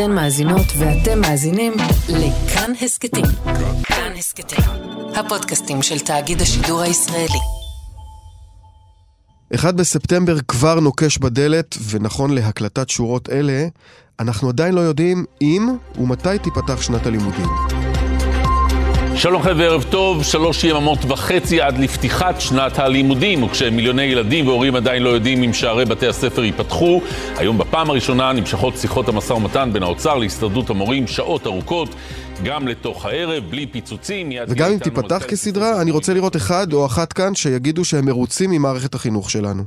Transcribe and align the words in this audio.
אתן 0.00 0.12
מאזינות 0.12 0.66
ואתם 0.78 1.20
מאזינים 1.20 1.72
לכאן 2.08 2.72
הסכתים. 2.82 3.24
כאן 3.84 4.12
הסכתים, 4.18 4.64
הפודקאסטים 5.14 5.82
של 5.82 5.98
תאגיד 5.98 6.40
השידור 6.40 6.80
הישראלי. 6.80 7.38
אחד 9.54 9.76
בספטמבר 9.76 10.40
כבר 10.48 10.80
נוקש 10.80 11.18
בדלת, 11.18 11.76
ונכון 11.90 12.30
להקלטת 12.30 12.88
שורות 12.88 13.28
אלה, 13.28 13.66
אנחנו 14.20 14.48
עדיין 14.48 14.74
לא 14.74 14.80
יודעים 14.80 15.24
אם 15.42 15.68
ומתי 15.98 16.38
תיפתח 16.42 16.82
שנת 16.82 17.06
הלימודים. 17.06 17.48
שלום 19.18 19.42
חבר'ה, 19.42 19.64
ערב 19.64 19.82
טוב, 19.82 20.22
שלוש 20.22 20.64
יממות 20.64 20.98
וחצי 21.08 21.60
עד 21.60 21.78
לפתיחת 21.78 22.40
שנת 22.40 22.78
הלימודים, 22.78 23.42
וכשמיליוני 23.42 24.02
ילדים 24.02 24.48
והורים 24.48 24.76
עדיין 24.76 25.02
לא 25.02 25.08
יודעים 25.08 25.42
אם 25.42 25.52
שערי 25.52 25.84
בתי 25.84 26.06
הספר 26.06 26.44
ייפתחו, 26.44 27.00
היום 27.36 27.58
בפעם 27.58 27.90
הראשונה 27.90 28.32
נמשכות 28.32 28.76
שיחות 28.76 29.08
המשא 29.08 29.32
ומתן 29.32 29.70
בין 29.72 29.82
האוצר 29.82 30.14
להסתדרות 30.14 30.70
המורים 30.70 31.06
שעות 31.06 31.46
ארוכות, 31.46 31.88
גם 32.44 32.68
לתוך 32.68 33.06
הערב, 33.06 33.44
בלי 33.50 33.66
פיצוצים. 33.66 34.32
וגם 34.48 34.72
אם 34.72 34.78
תיפתח 34.78 35.22
כסדרה, 35.28 35.82
אני 35.82 35.90
רוצה 35.90 36.14
לראות 36.14 36.36
אחד 36.36 36.72
או 36.72 36.86
אחת 36.86 37.12
כאן 37.12 37.34
שיגידו 37.34 37.84
שהם 37.84 38.06
מרוצים 38.06 38.50
ממערכת 38.50 38.94
החינוך 38.94 39.30
שלנו. 39.30 39.62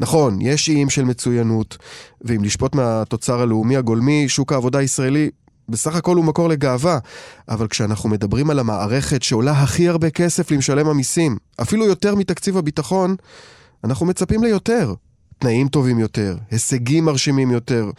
נכון, 0.00 0.38
יש 0.40 0.68
איים 0.68 0.90
של 0.90 1.04
מצוינות, 1.04 1.76
ואם 2.22 2.44
לשפוט 2.44 2.74
מהתוצר 2.74 3.40
הלאומי 3.40 3.76
הגולמי, 3.76 4.28
שוק 4.28 4.52
העבודה 4.52 4.78
הישראלי 4.78 5.30
בסך 5.68 5.96
הכל 5.96 6.16
הוא 6.16 6.24
מקור 6.24 6.48
לגאווה, 6.48 6.98
אבל 7.48 7.68
כשאנחנו 7.68 8.08
מדברים 8.08 8.50
על 8.50 8.58
המערכת 8.58 9.22
שעולה 9.22 9.52
הכי 9.52 9.88
הרבה 9.88 10.10
כסף 10.10 10.50
למשלם 10.50 10.88
המיסים, 10.88 11.36
אפילו 11.62 11.86
יותר 11.86 12.14
מתקציב 12.14 12.56
הביטחון, 12.56 13.16
אנחנו 13.84 14.06
מצפים 14.06 14.44
ליותר. 14.44 14.94
תנאים 15.38 15.68
טובים 15.68 15.98
יותר, 15.98 16.36
הישגים 16.50 17.04
מרשימים 17.04 17.50
יותר, 17.50 17.90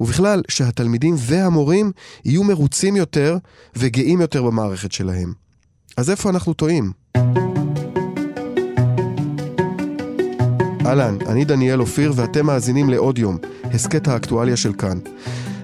ובכלל, 0.00 0.42
שהתלמידים 0.48 1.14
והמורים 1.18 1.92
יהיו 2.24 2.44
מרוצים 2.44 2.96
יותר 2.96 3.36
וגאים 3.76 4.20
יותר 4.20 4.42
במערכת 4.42 4.92
שלהם. 4.92 5.32
אז 5.96 6.10
איפה 6.10 6.30
אנחנו 6.30 6.54
טועים? 6.54 6.92
אהלן, 10.86 11.18
אני 11.26 11.44
דניאל 11.44 11.80
אופיר 11.80 12.12
ואתם 12.16 12.46
מאזינים 12.46 12.90
לעוד 12.90 13.18
יום, 13.18 13.38
הסכת 13.64 14.08
האקטואליה 14.08 14.56
של 14.56 14.72
כאן. 14.72 14.98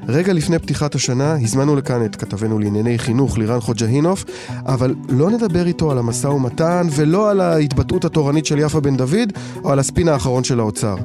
רגע 0.08 0.32
לפני 0.32 0.58
פתיחת 0.58 0.94
השנה 0.94 1.32
הזמנו 1.42 1.76
לכאן 1.76 2.04
את 2.04 2.16
כתבנו 2.16 2.58
לענייני 2.58 2.98
חינוך 2.98 3.38
לירן 3.38 3.60
חוג'הינוף, 3.60 4.24
אבל 4.66 4.94
לא 5.08 5.30
נדבר 5.30 5.66
איתו 5.66 5.90
על 5.90 5.98
המשא 5.98 6.26
ומתן 6.26 6.86
ולא 6.90 7.30
על 7.30 7.40
ההתבטאות 7.40 8.04
התורנית 8.04 8.46
של 8.46 8.58
יפה 8.58 8.80
בן 8.80 8.96
דוד 8.96 9.32
או 9.64 9.72
על 9.72 9.78
הספין 9.78 10.08
האחרון 10.08 10.44
של 10.44 10.60
האוצר. 10.60 10.96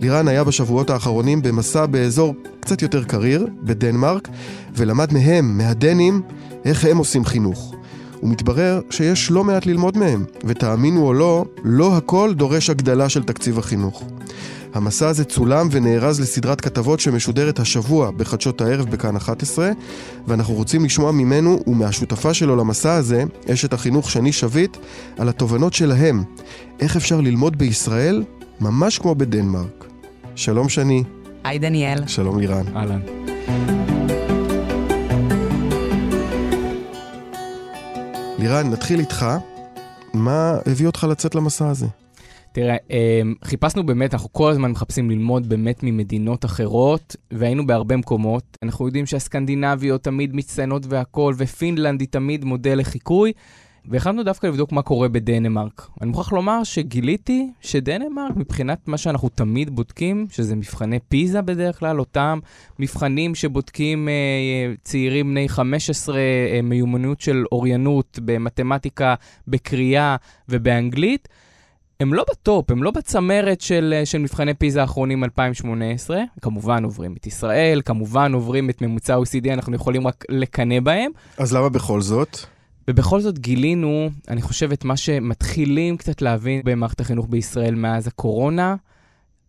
לירן 0.00 0.28
היה 0.28 0.44
בשבועות 0.44 0.90
האחרונים 0.90 1.42
במסע 1.42 1.86
באזור 1.86 2.34
קצת 2.60 2.82
יותר 2.82 3.04
קריר, 3.04 3.46
בדנמרק, 3.62 4.28
ולמד 4.76 5.12
מהם, 5.12 5.58
מהדנים, 5.58 6.22
איך 6.64 6.84
הם 6.84 6.98
עושים 6.98 7.24
חינוך. 7.24 7.74
ומתברר 8.22 8.80
שיש 8.90 9.30
לא 9.30 9.44
מעט 9.44 9.66
ללמוד 9.66 9.98
מהם, 9.98 10.24
ותאמינו 10.44 11.06
או 11.06 11.14
לא, 11.14 11.44
לא 11.64 11.96
הכל 11.96 12.34
דורש 12.34 12.70
הגדלה 12.70 13.08
של 13.08 13.22
תקציב 13.22 13.58
החינוך. 13.58 14.04
המסע 14.74 15.08
הזה 15.08 15.24
צולם 15.24 15.68
ונארז 15.70 16.20
לסדרת 16.20 16.60
כתבות 16.60 17.00
שמשודרת 17.00 17.58
השבוע 17.58 18.10
בחדשות 18.10 18.60
הערב 18.60 18.90
בכאן 18.90 19.16
11, 19.16 19.70
ואנחנו 20.26 20.54
רוצים 20.54 20.84
לשמוע 20.84 21.12
ממנו 21.12 21.60
ומהשותפה 21.66 22.34
שלו 22.34 22.56
למסע 22.56 22.94
הזה, 22.94 23.24
אשת 23.52 23.72
החינוך 23.72 24.10
שני 24.10 24.32
שביט, 24.32 24.76
על 25.18 25.28
התובנות 25.28 25.72
שלהם. 25.72 26.24
איך 26.80 26.96
אפשר 26.96 27.20
ללמוד 27.20 27.58
בישראל 27.58 28.24
ממש 28.60 28.98
כמו 28.98 29.14
בדנמרק. 29.14 29.84
שלום 30.34 30.68
שני. 30.68 31.04
היי 31.44 31.58
דניאל. 31.58 32.06
שלום 32.06 32.38
לירן. 32.38 32.76
אהלן. 32.76 33.00
לירן, 38.38 38.70
נתחיל 38.70 39.00
איתך. 39.00 39.26
מה 40.14 40.56
הביא 40.66 40.86
אותך 40.86 41.06
לצאת 41.10 41.34
למסע 41.34 41.68
הזה? 41.68 41.86
תראה, 42.52 42.76
אמ, 42.90 43.34
חיפשנו 43.44 43.86
באמת, 43.86 44.14
אנחנו 44.14 44.32
כל 44.32 44.50
הזמן 44.50 44.70
מחפשים 44.70 45.10
ללמוד 45.10 45.48
באמת 45.48 45.82
ממדינות 45.82 46.44
אחרות, 46.44 47.16
והיינו 47.30 47.66
בהרבה 47.66 47.96
מקומות. 47.96 48.58
אנחנו 48.62 48.86
יודעים 48.86 49.06
שהסקנדינביות 49.06 50.02
תמיד 50.02 50.36
מצטיינות 50.36 50.82
והכול, 50.88 51.34
ופינלנד 51.36 52.00
היא 52.00 52.08
תמיד 52.08 52.44
מודל 52.44 52.78
לחיקוי, 52.78 53.32
והחלטנו 53.84 54.22
דווקא 54.22 54.46
לבדוק 54.46 54.72
מה 54.72 54.82
קורה 54.82 55.08
בדנמרק. 55.08 55.88
אני 56.00 56.10
מוכרח 56.10 56.32
לומר 56.32 56.64
שגיליתי 56.64 57.50
שדנמרק, 57.60 58.36
מבחינת 58.36 58.88
מה 58.88 58.98
שאנחנו 58.98 59.28
תמיד 59.28 59.70
בודקים, 59.70 60.26
שזה 60.30 60.56
מבחני 60.56 60.98
פיזה 61.08 61.42
בדרך 61.42 61.78
כלל, 61.78 62.00
אותם 62.00 62.38
מבחנים 62.78 63.34
שבודקים 63.34 64.08
אה, 64.08 64.74
צעירים 64.82 65.30
בני 65.30 65.48
15, 65.48 66.16
אה, 66.18 66.60
מיומנות 66.62 67.20
של 67.20 67.44
אוריינות 67.52 68.18
במתמטיקה, 68.24 69.14
בקריאה 69.48 70.16
ובאנגלית, 70.48 71.28
הם 72.02 72.14
לא 72.14 72.24
בטופ, 72.30 72.70
הם 72.70 72.82
לא 72.82 72.90
בצמרת 72.90 73.60
של, 73.60 74.00
של 74.04 74.18
מבחני 74.18 74.54
פיזה 74.54 74.80
האחרונים 74.80 75.24
2018. 75.24 76.22
כמובן 76.40 76.84
עוברים 76.84 77.14
את 77.16 77.26
ישראל, 77.26 77.82
כמובן 77.84 78.32
עוברים 78.32 78.70
את 78.70 78.82
ממוצע 78.82 79.16
OECD, 79.16 79.52
אנחנו 79.52 79.74
יכולים 79.74 80.06
רק 80.06 80.24
לקנא 80.28 80.80
בהם. 80.80 81.10
אז 81.38 81.54
למה 81.54 81.68
בכל 81.68 82.00
זאת? 82.00 82.38
ובכל 82.88 83.20
זאת 83.20 83.38
גילינו, 83.38 84.10
אני 84.28 84.42
חושב, 84.42 84.72
את 84.72 84.84
מה 84.84 84.96
שמתחילים 84.96 85.96
קצת 85.96 86.22
להבין 86.22 86.60
במערכת 86.64 87.00
החינוך 87.00 87.26
בישראל 87.30 87.74
מאז 87.74 88.06
הקורונה, 88.06 88.76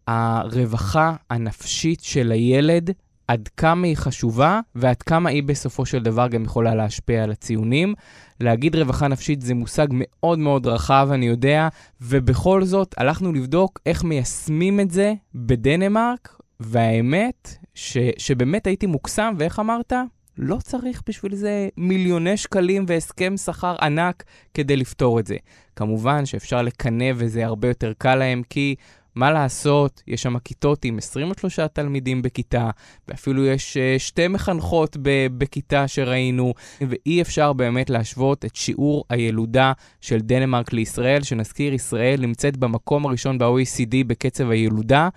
הרווחה 0.07 1.15
הנפשית 1.29 2.03
של 2.03 2.31
הילד, 2.31 2.89
עד 3.27 3.49
כמה 3.57 3.87
היא 3.87 3.97
חשובה 3.97 4.59
ועד 4.75 5.01
כמה 5.01 5.29
היא 5.29 5.43
בסופו 5.43 5.85
של 5.85 6.03
דבר 6.03 6.27
גם 6.27 6.43
יכולה 6.43 6.75
להשפיע 6.75 7.23
על 7.23 7.31
הציונים. 7.31 7.93
להגיד 8.39 8.75
רווחה 8.75 9.07
נפשית 9.07 9.41
זה 9.41 9.53
מושג 9.53 9.87
מאוד 9.91 10.39
מאוד 10.39 10.67
רחב, 10.67 11.09
אני 11.11 11.25
יודע, 11.25 11.67
ובכל 12.01 12.63
זאת 12.63 12.95
הלכנו 12.97 13.33
לבדוק 13.33 13.79
איך 13.85 14.03
מיישמים 14.03 14.79
את 14.79 14.91
זה 14.91 15.13
בדנמרק, 15.35 16.37
והאמת 16.59 17.55
ש, 17.73 17.97
שבאמת 18.17 18.67
הייתי 18.67 18.85
מוקסם, 18.85 19.33
ואיך 19.37 19.59
אמרת? 19.59 19.93
לא 20.37 20.57
צריך 20.63 21.01
בשביל 21.07 21.35
זה 21.35 21.69
מיליוני 21.77 22.37
שקלים 22.37 22.85
והסכם 22.87 23.37
שכר 23.37 23.75
ענק 23.81 24.23
כדי 24.53 24.75
לפתור 24.75 25.19
את 25.19 25.27
זה. 25.27 25.35
כמובן 25.75 26.25
שאפשר 26.25 26.61
לקנא 26.61 27.11
וזה 27.15 27.45
הרבה 27.45 27.67
יותר 27.67 27.93
קל 27.97 28.15
להם, 28.15 28.41
כי 28.49 28.75
מה 29.15 29.31
לעשות, 29.31 30.03
יש 30.07 30.21
שם 30.21 30.39
כיתות 30.39 30.85
עם 30.85 30.97
23 30.97 31.59
תלמידים 31.59 32.21
בכיתה, 32.21 32.69
ואפילו 33.07 33.45
יש 33.45 33.77
uh, 33.77 33.99
שתי 33.99 34.27
מחנכות 34.27 34.97
בכיתה 35.37 35.87
שראינו, 35.87 36.53
ואי 36.81 37.21
אפשר 37.21 37.53
באמת 37.53 37.89
להשוות 37.89 38.45
את 38.45 38.55
שיעור 38.55 39.05
הילודה 39.09 39.73
של 40.01 40.19
דנמרק 40.19 40.73
לישראל, 40.73 41.23
שנזכיר, 41.23 41.73
ישראל 41.73 42.21
נמצאת 42.21 42.57
במקום 42.57 43.05
הראשון 43.05 43.37
ב-OECD 43.37 43.95
בקצב 44.07 44.49
הילודה, 44.49 45.09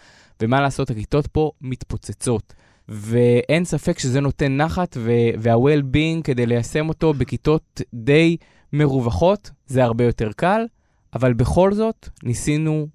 ומה 0.42 0.60
לעשות, 0.60 0.90
הכיתות 0.90 1.26
פה 1.26 1.50
מתפוצצות. 1.60 2.54
ואין 2.88 3.64
ספק 3.64 3.98
שזה 3.98 4.20
נותן 4.20 4.56
נחת, 4.56 4.96
וה-well-being 5.40 6.22
כדי 6.24 6.46
ליישם 6.46 6.88
אותו 6.88 7.12
בכיתות 7.12 7.80
די 7.94 8.36
מרווחות, 8.72 9.50
זה 9.66 9.84
הרבה 9.84 10.04
יותר 10.04 10.32
קל, 10.36 10.66
אבל 11.14 11.32
בכל 11.32 11.72
זאת 11.72 12.08
ניסינו 12.22 12.86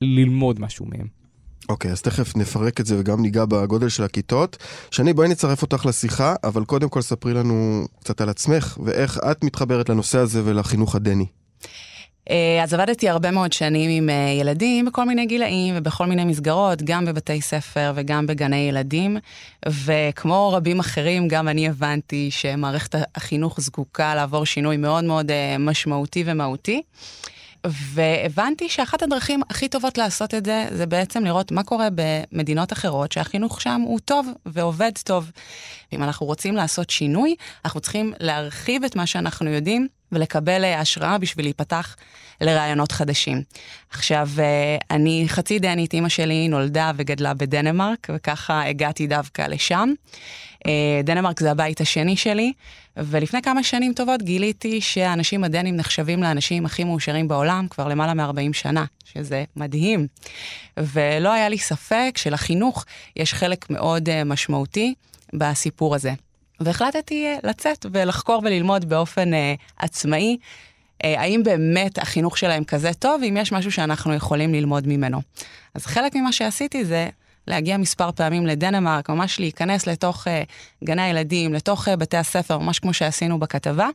ללמוד 0.00 0.60
משהו 0.60 0.86
מהם. 0.86 1.20
אוקיי, 1.68 1.90
okay, 1.90 1.92
אז 1.92 2.02
תכף 2.02 2.36
נפרק 2.36 2.80
את 2.80 2.86
זה 2.86 3.00
וגם 3.00 3.22
ניגע 3.22 3.44
בגודל 3.44 3.88
של 3.88 4.02
הכיתות. 4.02 4.56
שני, 4.90 5.12
בואי 5.12 5.28
נצרף 5.28 5.62
אותך 5.62 5.86
לשיחה, 5.86 6.34
אבל 6.44 6.64
קודם 6.64 6.88
כל 6.88 7.02
ספרי 7.02 7.34
לנו 7.34 7.84
קצת 8.00 8.20
על 8.20 8.28
עצמך, 8.28 8.78
ואיך 8.84 9.18
את 9.30 9.44
מתחברת 9.44 9.88
לנושא 9.88 10.18
הזה 10.18 10.42
ולחינוך 10.44 10.94
הדני. 10.94 11.26
אה, 12.30 12.62
אז 12.62 12.74
עבדתי 12.74 13.08
הרבה 13.08 13.30
מאוד 13.30 13.52
שנים 13.52 13.90
עם 13.90 14.10
אה, 14.10 14.36
ילדים 14.40 14.84
בכל 14.84 15.04
מיני 15.04 15.26
גילאים 15.26 15.74
ובכל 15.78 16.06
מיני 16.06 16.24
מסגרות, 16.24 16.82
גם 16.82 17.04
בבתי 17.04 17.40
ספר 17.40 17.92
וגם 17.94 18.26
בגני 18.26 18.56
ילדים, 18.56 19.16
וכמו 19.68 20.52
רבים 20.52 20.80
אחרים, 20.80 21.28
גם 21.28 21.48
אני 21.48 21.68
הבנתי 21.68 22.30
שמערכת 22.30 22.94
החינוך 23.14 23.60
זקוקה 23.60 24.14
לעבור 24.14 24.46
שינוי 24.46 24.76
מאוד 24.76 25.04
מאוד 25.04 25.30
אה, 25.30 25.56
משמעותי 25.58 26.22
ומהותי. 26.26 26.82
והבנתי 27.66 28.68
שאחת 28.68 29.02
הדרכים 29.02 29.40
הכי 29.50 29.68
טובות 29.68 29.98
לעשות 29.98 30.34
את 30.34 30.44
זה, 30.44 30.66
זה 30.72 30.86
בעצם 30.86 31.24
לראות 31.24 31.52
מה 31.52 31.62
קורה 31.62 31.88
במדינות 31.94 32.72
אחרות, 32.72 33.12
שהחינוך 33.12 33.60
שם 33.60 33.80
הוא 33.84 33.98
טוב 33.98 34.28
ועובד 34.46 34.92
טוב. 35.04 35.30
ואם 35.92 36.02
אנחנו 36.02 36.26
רוצים 36.26 36.56
לעשות 36.56 36.90
שינוי, 36.90 37.34
אנחנו 37.64 37.80
צריכים 37.80 38.12
להרחיב 38.20 38.84
את 38.84 38.96
מה 38.96 39.06
שאנחנו 39.06 39.50
יודעים 39.50 39.88
ולקבל 40.12 40.64
אה, 40.64 40.80
השראה 40.80 41.18
בשביל 41.18 41.46
להיפתח 41.46 41.96
לרעיונות 42.40 42.92
חדשים. 42.92 43.42
עכשיו, 43.90 44.28
אה, 44.38 44.76
אני 44.90 45.24
חצי 45.28 45.58
דנית, 45.58 45.92
אימא 45.92 46.08
שלי 46.08 46.48
נולדה 46.48 46.92
וגדלה 46.96 47.34
בדנמרק, 47.34 48.08
וככה 48.14 48.68
הגעתי 48.68 49.06
דווקא 49.06 49.42
לשם. 49.42 49.92
אה, 50.66 51.00
דנמרק 51.04 51.40
זה 51.40 51.50
הבית 51.50 51.80
השני 51.80 52.16
שלי, 52.16 52.52
ולפני 52.96 53.42
כמה 53.42 53.62
שנים 53.62 53.92
טובות 53.92 54.22
גיליתי 54.22 54.80
שהאנשים 54.80 55.44
הדנים 55.44 55.76
נחשבים 55.76 56.22
לאנשים 56.22 56.66
הכי 56.66 56.84
מאושרים 56.84 57.28
בעולם 57.28 57.66
כבר 57.70 57.88
למעלה 57.88 58.14
מ-40 58.14 58.52
שנה, 58.52 58.84
שזה 59.04 59.44
מדהים. 59.56 60.06
ולא 60.76 61.32
היה 61.32 61.48
לי 61.48 61.58
ספק 61.58 62.12
שלחינוך 62.16 62.84
יש 63.16 63.34
חלק 63.34 63.70
מאוד 63.70 64.24
משמעותי. 64.24 64.94
בסיפור 65.32 65.94
הזה. 65.94 66.12
והחלטתי 66.60 67.26
אה, 67.26 67.36
לצאת 67.42 67.86
ולחקור 67.92 68.40
וללמוד 68.44 68.88
באופן 68.88 69.34
אה, 69.34 69.54
עצמאי, 69.76 70.36
אה, 71.04 71.20
האם 71.20 71.42
באמת 71.42 71.98
החינוך 71.98 72.38
שלהם 72.38 72.64
כזה 72.64 72.94
טוב, 72.94 73.22
אם 73.28 73.36
יש 73.36 73.52
משהו 73.52 73.72
שאנחנו 73.72 74.14
יכולים 74.14 74.54
ללמוד 74.54 74.88
ממנו. 74.88 75.20
אז 75.74 75.86
חלק 75.86 76.14
ממה 76.14 76.32
שעשיתי 76.32 76.84
זה 76.84 77.08
להגיע 77.46 77.76
מספר 77.76 78.12
פעמים 78.12 78.46
לדנמרק, 78.46 79.10
ממש 79.10 79.40
להיכנס 79.40 79.86
לתוך 79.86 80.26
uh, 80.26 80.30
גני 80.84 81.02
הילדים, 81.02 81.54
לתוך 81.54 81.88
uh, 81.88 81.96
בתי 81.96 82.16
הספר, 82.16 82.58
ממש 82.58 82.78
כמו 82.78 82.94
שעשינו 82.94 83.38
בכתבה. 83.38 83.88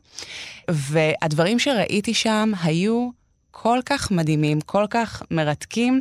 והדברים 0.70 1.58
שראיתי 1.58 2.14
שם 2.14 2.52
היו 2.62 3.10
כל 3.50 3.78
כך 3.86 4.10
מדהימים, 4.10 4.60
כל 4.60 4.86
כך 4.90 5.22
מרתקים. 5.30 6.00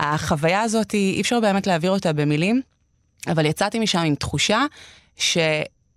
החוויה 0.00 0.60
הזאת, 0.60 0.94
אי 0.94 1.20
אפשר 1.20 1.40
באמת 1.40 1.66
להעביר 1.66 1.90
אותה 1.90 2.12
במילים, 2.12 2.62
אבל 3.28 3.46
יצאתי 3.46 3.78
משם 3.78 3.98
עם 3.98 4.14
תחושה 4.14 4.64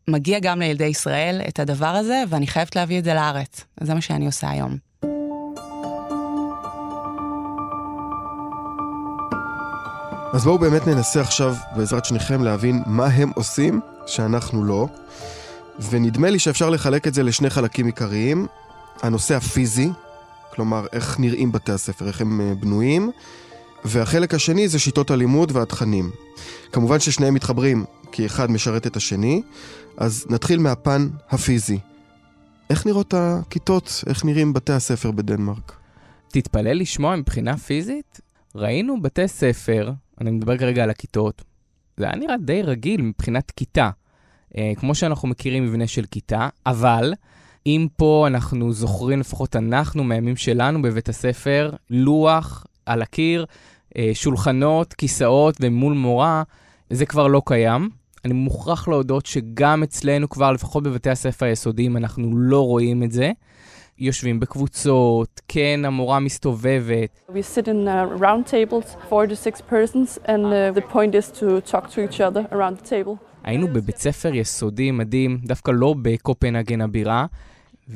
שמגיע 0.07 0.39
גם 0.39 0.59
לילדי 0.59 0.85
ישראל 0.85 1.41
את 1.47 1.59
הדבר 1.59 1.85
הזה, 1.85 2.23
ואני 2.29 2.47
חייבת 2.47 2.75
להביא 2.75 2.99
את 2.99 3.03
זה 3.03 3.13
לארץ. 3.13 3.63
זה 3.81 3.93
מה 3.93 4.01
שאני 4.01 4.25
עושה 4.25 4.49
היום. 4.49 4.77
אז 10.33 10.43
בואו 10.43 10.57
באמת 10.57 10.87
ננסה 10.87 11.21
עכשיו, 11.21 11.55
בעזרת 11.75 12.05
שניכם, 12.05 12.43
להבין 12.43 12.83
מה 12.85 13.05
הם 13.05 13.31
עושים 13.35 13.81
שאנחנו 14.05 14.63
לא. 14.63 14.87
ונדמה 15.89 16.29
לי 16.29 16.39
שאפשר 16.39 16.69
לחלק 16.69 17.07
את 17.07 17.13
זה 17.13 17.23
לשני 17.23 17.49
חלקים 17.49 17.85
עיקריים. 17.85 18.47
הנושא 19.01 19.35
הפיזי, 19.35 19.89
כלומר, 20.53 20.85
איך 20.93 21.19
נראים 21.19 21.51
בתי 21.51 21.71
הספר, 21.71 22.07
איך 22.07 22.21
הם 22.21 22.41
אה, 22.41 22.55
בנויים, 22.55 23.11
והחלק 23.85 24.33
השני 24.33 24.67
זה 24.67 24.79
שיטות 24.79 25.11
הלימוד 25.11 25.51
והתכנים. 25.55 26.11
כמובן 26.71 26.99
ששניהם 26.99 27.33
מתחברים, 27.33 27.85
כי 28.15 28.25
אחד 28.25 28.51
משרת 28.51 28.87
את 28.87 28.95
השני, 28.95 29.41
אז 29.97 30.27
נתחיל 30.29 30.59
מהפן 30.59 31.07
הפיזי. 31.29 31.79
איך 32.69 32.85
נראות 32.85 33.13
הכיתות, 33.17 34.03
איך 34.07 34.25
נראים 34.25 34.53
בתי 34.53 34.73
הספר 34.73 35.11
בדנמרק? 35.11 35.77
תתפלא 36.27 36.71
לשמוע 36.71 37.15
מבחינה 37.15 37.57
פיזית, 37.57 38.21
ראינו 38.55 39.01
בתי 39.01 39.27
ספר, 39.27 39.91
אני 40.21 40.31
מדבר 40.31 40.57
כרגע 40.57 40.83
על 40.83 40.89
הכיתות, 40.89 41.43
זה 41.97 42.05
היה 42.05 42.15
נראה 42.15 42.37
די 42.37 42.61
רגיל 42.61 43.01
מבחינת 43.01 43.51
כיתה. 43.51 43.89
אה, 44.57 44.71
כמו 44.75 44.95
שאנחנו 44.95 45.27
מכירים 45.27 45.65
מבנה 45.65 45.87
של 45.87 46.05
כיתה, 46.11 46.49
אבל 46.65 47.13
אם 47.65 47.87
פה 47.97 48.25
אנחנו 48.27 48.73
זוכרים, 48.73 49.19
לפחות 49.19 49.55
אנחנו 49.55 50.03
מהימים 50.03 50.35
שלנו 50.35 50.81
בבית 50.81 51.09
הספר, 51.09 51.71
לוח 51.89 52.65
על 52.85 53.01
הקיר, 53.01 53.45
אה, 53.97 54.11
שולחנות, 54.13 54.93
כיסאות 54.93 55.57
ומול 55.61 55.93
מורה, 55.93 56.43
זה 56.89 57.05
כבר 57.05 57.27
לא 57.27 57.41
קיים. 57.45 58.02
אני 58.25 58.33
מוכרח 58.33 58.87
להודות 58.87 59.25
שגם 59.25 59.83
אצלנו 59.83 60.29
כבר, 60.29 60.51
לפחות 60.51 60.83
בבתי 60.83 61.09
הספר 61.09 61.45
היסודיים, 61.45 61.97
אנחנו 61.97 62.37
לא 62.37 62.65
רואים 62.65 63.03
את 63.03 63.11
זה. 63.11 63.31
יושבים 63.99 64.39
בקבוצות, 64.39 65.41
כן, 65.47 65.81
המורה 65.85 66.19
מסתובבת. 66.19 67.21
We 67.29 67.57
sit 67.57 67.67
in 67.67 67.87
uh, 67.87 68.21
round 68.21 68.47
tables, 68.47 69.09
four 69.09 69.27
to 69.27 69.35
six 69.35 69.61
persons, 69.61 70.19
and 70.25 70.45
uh, 70.45 70.79
the 70.79 70.93
point 70.93 71.13
is 71.13 71.39
to 71.39 71.71
talk 71.71 71.89
to 71.89 71.99
each 71.99 72.19
other 72.19 72.53
around 72.53 72.77
the 72.81 72.89
table. 72.89 73.17
היינו 73.43 73.67
בבית 73.67 73.97
ספר 73.97 74.35
יסודי 74.35 74.91
מדהים, 74.91 75.39
דווקא 75.43 75.71
לא 75.71 75.95
בקופנהגן 76.01 76.81
הבירה, 76.81 77.25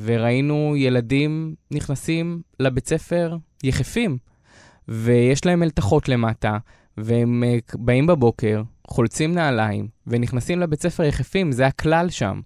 וראינו 0.04 0.74
ילדים 0.76 1.54
נכנסים 1.70 2.42
לבית 2.60 2.88
ספר 2.88 3.36
יחפים, 3.64 4.18
ויש 4.88 5.46
להם 5.46 5.60
מלתחות 5.60 6.08
למטה, 6.08 6.58
והם 6.96 7.44
אה, 7.44 7.58
באים 7.74 8.06
בבוקר, 8.06 8.62
חולצים 8.88 9.34
נעליים, 9.34 9.88
ונכנסים 10.06 10.60
לבית 10.60 10.82
ספר 10.82 11.02
יחפים, 11.02 11.52
זה 11.52 11.66
הכלל 11.66 12.10
שם. 12.10 12.40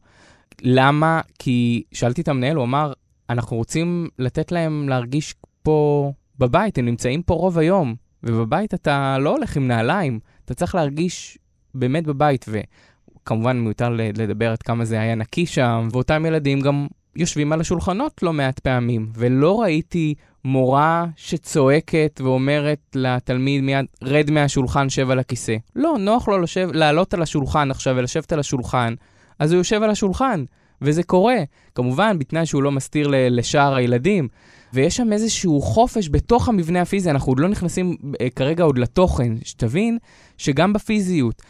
למה? 0.62 1.21
כי 1.39 1.83
שאלתי 1.93 2.21
את 2.21 2.29
המנהל, 2.29 2.56
הוא 2.56 2.65
אמר, 2.65 2.93
אנחנו 3.31 3.56
רוצים 3.56 4.09
לתת 4.19 4.53
להם 4.53 4.89
להרגיש 4.89 5.35
פה 5.62 6.12
בבית, 6.39 6.79
הם 6.79 6.85
נמצאים 6.85 7.23
פה 7.23 7.35
רוב 7.35 7.59
היום, 7.59 7.94
ובבית 8.23 8.75
אתה 8.75 9.17
לא 9.19 9.31
הולך 9.31 9.56
עם 9.56 9.69
נעליים, 9.69 10.21
אתה 10.44 10.55
צריך 10.55 10.75
להרגיש 10.75 11.39
באמת 11.75 12.06
בבית, 12.06 12.47
וכמובן 12.49 13.61
מיותר 13.61 13.89
לדבר 13.91 14.53
עד 14.53 14.62
כמה 14.62 14.85
זה 14.85 15.00
היה 15.00 15.15
נקי 15.15 15.47
שם, 15.47 15.89
ואותם 15.93 16.27
ילדים 16.27 16.61
גם 16.61 16.87
יושבים 17.17 17.53
על 17.53 17.61
השולחנות 17.61 18.23
לא 18.23 18.33
מעט 18.33 18.59
פעמים, 18.59 19.11
ולא 19.15 19.61
ראיתי 19.61 20.15
מורה 20.44 21.06
שצועקת 21.17 22.21
ואומרת 22.25 22.79
לתלמיד 22.94 23.62
מיד, 23.62 23.85
רד 24.03 24.31
מהשולחן, 24.31 24.89
שב 24.89 25.11
על 25.11 25.19
הכיסא. 25.19 25.56
לא, 25.77 25.94
נוח 25.99 26.29
לו 26.29 26.39
לשב, 26.39 26.69
לעלות 26.73 27.15
על 27.15 27.23
השולחן 27.23 27.71
עכשיו 27.71 27.94
ולשבת 27.97 28.33
על 28.33 28.41
השולחן, 28.41 28.94
אז 29.39 29.53
הוא 29.53 29.59
יושב 29.59 29.83
על 29.83 29.91
השולחן. 29.91 30.44
וזה 30.83 31.03
קורה. 31.03 31.37
כמובן, 31.75 32.19
בתנאי 32.19 32.47
שהוא 32.47 32.62
לא 32.62 32.73
מסתיר 32.73 33.09
לשאר 33.11 33.75
הילדים. 33.75 34.29
ויש 34.73 34.97
שם 34.97 35.12
איזשהו 35.12 35.61
חופש 35.61 36.09
בתוך 36.11 36.49
המבנה 36.49 36.81
הפיזי, 36.81 37.11
אנחנו 37.11 37.33
עוד 37.33 37.41
לא 37.41 37.49
נכנסים 37.49 37.97
אה, 38.21 38.31
כרגע 38.37 38.65
עוד 38.65 38.79
לתוכן, 38.79 39.33
שתבין 39.44 39.99
שגם 40.39 40.73
בפיזיות. 40.73 41.43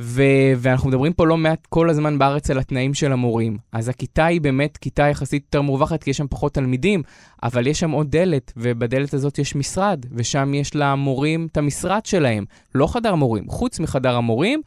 ו- 0.00 0.52
ואנחנו 0.56 0.88
מדברים 0.88 1.12
פה 1.12 1.26
לא 1.26 1.36
מעט 1.36 1.66
כל 1.66 1.90
הזמן 1.90 2.18
בארץ 2.18 2.50
על 2.50 2.58
התנאים 2.58 2.94
של 2.94 3.12
המורים. 3.12 3.58
אז 3.72 3.88
הכיתה 3.88 4.26
היא 4.26 4.40
באמת 4.40 4.76
כיתה 4.76 5.02
יחסית 5.02 5.44
יותר 5.44 5.62
מורווחת, 5.62 6.02
כי 6.02 6.10
יש 6.10 6.16
שם 6.16 6.26
פחות 6.30 6.54
תלמידים, 6.54 7.02
אבל 7.42 7.66
יש 7.66 7.80
שם 7.80 7.90
עוד 7.90 8.10
דלת, 8.10 8.52
ובדלת 8.56 9.14
הזאת 9.14 9.38
יש 9.38 9.56
משרד, 9.56 10.06
ושם 10.12 10.54
יש 10.54 10.74
למורים 10.74 11.48
את 11.52 11.56
המשרד 11.56 12.06
שלהם. 12.06 12.44
לא 12.74 12.86
חדר 12.86 13.14
מורים, 13.14 13.48
חוץ 13.48 13.80
מחדר 13.80 14.16
המורים. 14.16 14.62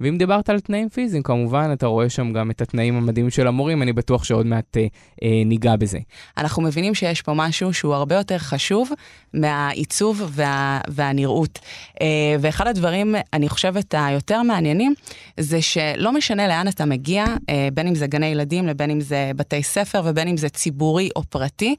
ואם 0.00 0.18
דיברת 0.18 0.50
על 0.50 0.60
תנאים 0.60 0.88
פיזיים, 0.88 1.22
כמובן, 1.22 1.70
אתה 1.72 1.86
רואה 1.86 2.08
שם 2.08 2.32
גם 2.32 2.50
את 2.50 2.60
התנאים 2.60 2.96
המדהימים 2.96 3.30
של 3.30 3.46
המורים, 3.46 3.82
אני 3.82 3.92
בטוח 3.92 4.24
שעוד 4.24 4.46
מעט 4.46 4.76
אה, 4.76 4.86
אה, 5.22 5.42
ניגע 5.46 5.76
בזה. 5.76 5.98
אנחנו 6.38 6.62
מבינים 6.62 6.94
שיש 6.94 7.22
פה 7.22 7.32
משהו 7.34 7.72
שהוא 7.72 7.94
הרבה 7.94 8.14
יותר 8.14 8.38
חשוב 8.38 8.90
מהעיצוב 9.34 10.22
וה, 10.30 10.80
והנראות. 10.88 11.58
אה, 12.00 12.06
ואחד 12.40 12.66
הדברים, 12.66 13.14
אני 13.32 13.48
חושבת, 13.48 13.94
היותר 13.98 14.42
מעניינים, 14.42 14.94
זה 15.40 15.62
שלא 15.62 16.12
משנה 16.12 16.48
לאן 16.48 16.68
אתה 16.68 16.84
מגיע, 16.84 17.24
אה, 17.48 17.68
בין 17.74 17.86
אם 17.86 17.94
זה 17.94 18.06
גני 18.06 18.26
ילדים, 18.26 18.66
לבין 18.66 18.90
אם 18.90 19.00
זה 19.00 19.30
בתי 19.36 19.62
ספר, 19.62 20.02
ובין 20.04 20.28
אם 20.28 20.36
זה 20.36 20.48
ציבורי 20.48 21.08
או 21.16 21.22
פרטי, 21.22 21.74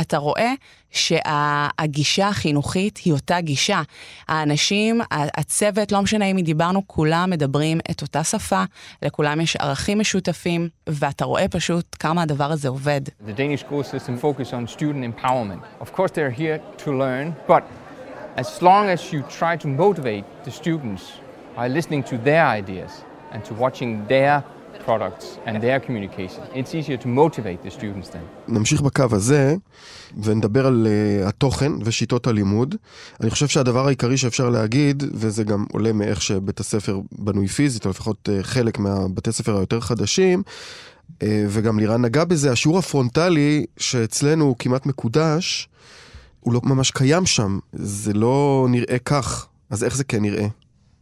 אתה 0.00 0.16
רואה 0.16 0.52
שהגישה 0.90 2.28
החינוכית 2.28 2.96
היא 2.96 3.12
אותה 3.12 3.40
גישה. 3.40 3.82
האנשים, 4.28 5.00
הצוות, 5.10 5.92
לא 5.92 6.02
משנה 6.02 6.24
אם 6.24 6.40
דיברנו, 6.40 6.82
כולם 6.86 7.30
מדברים 7.30 7.80
את 7.90 8.02
אותה 8.02 8.24
שפה, 8.24 8.62
לכולם 9.02 9.40
יש 9.40 9.56
ערכים 9.56 9.98
משותפים, 9.98 10.68
ואתה 10.86 11.24
רואה 11.24 11.48
פשוט 11.48 11.96
כמה 11.98 12.22
הדבר 12.22 12.52
הזה 12.52 12.68
עובד. 12.68 13.00
The 13.26 13.32
Danish 13.32 13.60
school 13.60 13.82
system 13.82 14.18
focus 14.22 14.52
on 14.52 14.66
student 14.76 15.04
empowerment. 15.04 15.84
Of 15.84 15.92
course 15.96 16.10
they're 16.10 16.38
here 16.40 16.58
to 16.84 16.90
learn, 16.90 17.34
but 17.48 17.62
as 18.36 18.62
long 18.62 18.88
as 18.94 19.12
you 19.12 19.20
try 19.40 19.56
to 19.64 19.68
motivate 19.68 20.24
the 20.44 20.50
students 20.50 21.02
by 21.56 21.66
listening 21.68 22.02
to 22.10 22.16
their 22.28 22.44
ideas 22.60 22.92
and 23.32 23.40
to 23.48 23.52
watching 23.64 23.90
their 24.12 24.36
products 24.90 25.26
and 25.46 25.56
their 25.66 25.78
communication. 25.86 26.42
It's 26.58 26.72
easier 26.78 26.98
to 27.04 27.08
motivate 27.22 27.60
the 27.66 27.70
students 27.70 28.08
then. 28.12 28.24
נמשיך 28.48 28.80
בקו 28.80 29.04
הזה 29.12 29.54
ונדבר 30.22 30.66
על 30.66 30.86
uh, 30.86 31.28
התוכן 31.28 31.72
ושיטות 31.84 32.26
הלימוד. 32.26 32.74
אני 33.20 33.30
חושב 33.30 33.48
שהדבר 33.48 33.86
העיקרי 33.86 34.16
שאפשר 34.16 34.50
להגיד, 34.50 35.02
וזה 35.14 35.44
גם 35.44 35.64
עולה 35.72 35.92
מאיך 35.92 36.22
שבית 36.22 36.60
הספר 36.60 37.00
בנוי 37.12 37.46
פיזית, 37.46 37.84
או 37.84 37.90
לפחות 37.90 38.28
uh, 38.28 38.42
חלק 38.42 38.78
מהבתי 38.78 39.32
ספר 39.32 39.56
היותר 39.56 39.80
חדשים, 39.80 40.42
uh, 41.08 41.24
וגם 41.48 41.78
לירן 41.78 42.02
נגע 42.02 42.24
בזה, 42.24 42.52
השיעור 42.52 42.78
הפרונטלי 42.78 43.66
שאצלנו 43.76 44.44
הוא 44.44 44.56
כמעט 44.58 44.86
מקודש, 44.86 45.68
הוא 46.40 46.54
לא 46.54 46.60
ממש 46.64 46.90
קיים 46.90 47.26
שם, 47.26 47.58
זה 47.72 48.12
לא 48.12 48.66
נראה 48.70 48.98
כך. 48.98 49.46
אז 49.70 49.84
איך 49.84 49.96
זה 49.96 50.04
כן 50.04 50.22
נראה? 50.22 50.46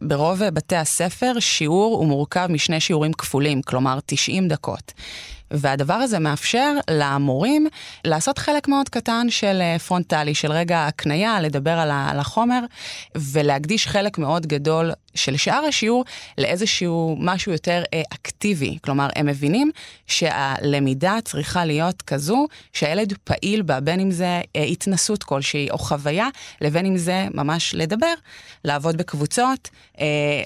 ברוב 0.01 0.43
בתי 0.43 0.75
הספר 0.75 1.33
שיעור 1.39 1.97
הוא 1.97 2.07
מורכב 2.07 2.47
משני 2.49 2.79
שיעורים 2.79 3.13
כפולים, 3.13 3.61
כלומר 3.61 3.99
90 4.05 4.47
דקות. 4.47 4.93
והדבר 5.51 5.93
הזה 5.93 6.19
מאפשר 6.19 6.73
למורים 6.89 7.67
לעשות 8.05 8.37
חלק 8.37 8.67
מאוד 8.67 8.89
קטן 8.89 9.27
של 9.29 9.61
אה, 9.61 9.79
פרונטלי, 9.79 10.35
של 10.35 10.51
רגע 10.51 10.85
הקנייה, 10.85 11.41
לדבר 11.41 11.79
על 11.79 12.19
החומר, 12.19 12.59
ולהקדיש 13.15 13.87
חלק 13.87 14.17
מאוד 14.17 14.47
גדול 14.47 14.91
של 15.15 15.37
שאר 15.37 15.63
השיעור 15.67 16.05
לאיזשהו 16.37 17.15
משהו 17.19 17.51
יותר 17.51 17.83
אה, 17.93 18.01
אקטיבי. 18.13 18.77
כלומר, 18.83 19.09
הם 19.15 19.25
מבינים 19.25 19.71
שהלמידה 20.07 21.17
צריכה 21.25 21.65
להיות 21.65 22.01
כזו 22.01 22.47
שהילד 22.73 23.13
פעיל 23.23 23.61
בה, 23.61 23.79
בין 23.79 23.99
אם 23.99 24.11
זה 24.11 24.41
אה, 24.55 24.63
התנסות 24.63 25.23
כלשהי 25.23 25.69
או 25.69 25.77
חוויה, 25.77 26.27
לבין 26.61 26.85
אם 26.85 26.97
זה 26.97 27.27
ממש 27.33 27.75
לדבר, 27.75 28.13
לעבוד 28.65 28.97
בקבוצות, 28.97 29.69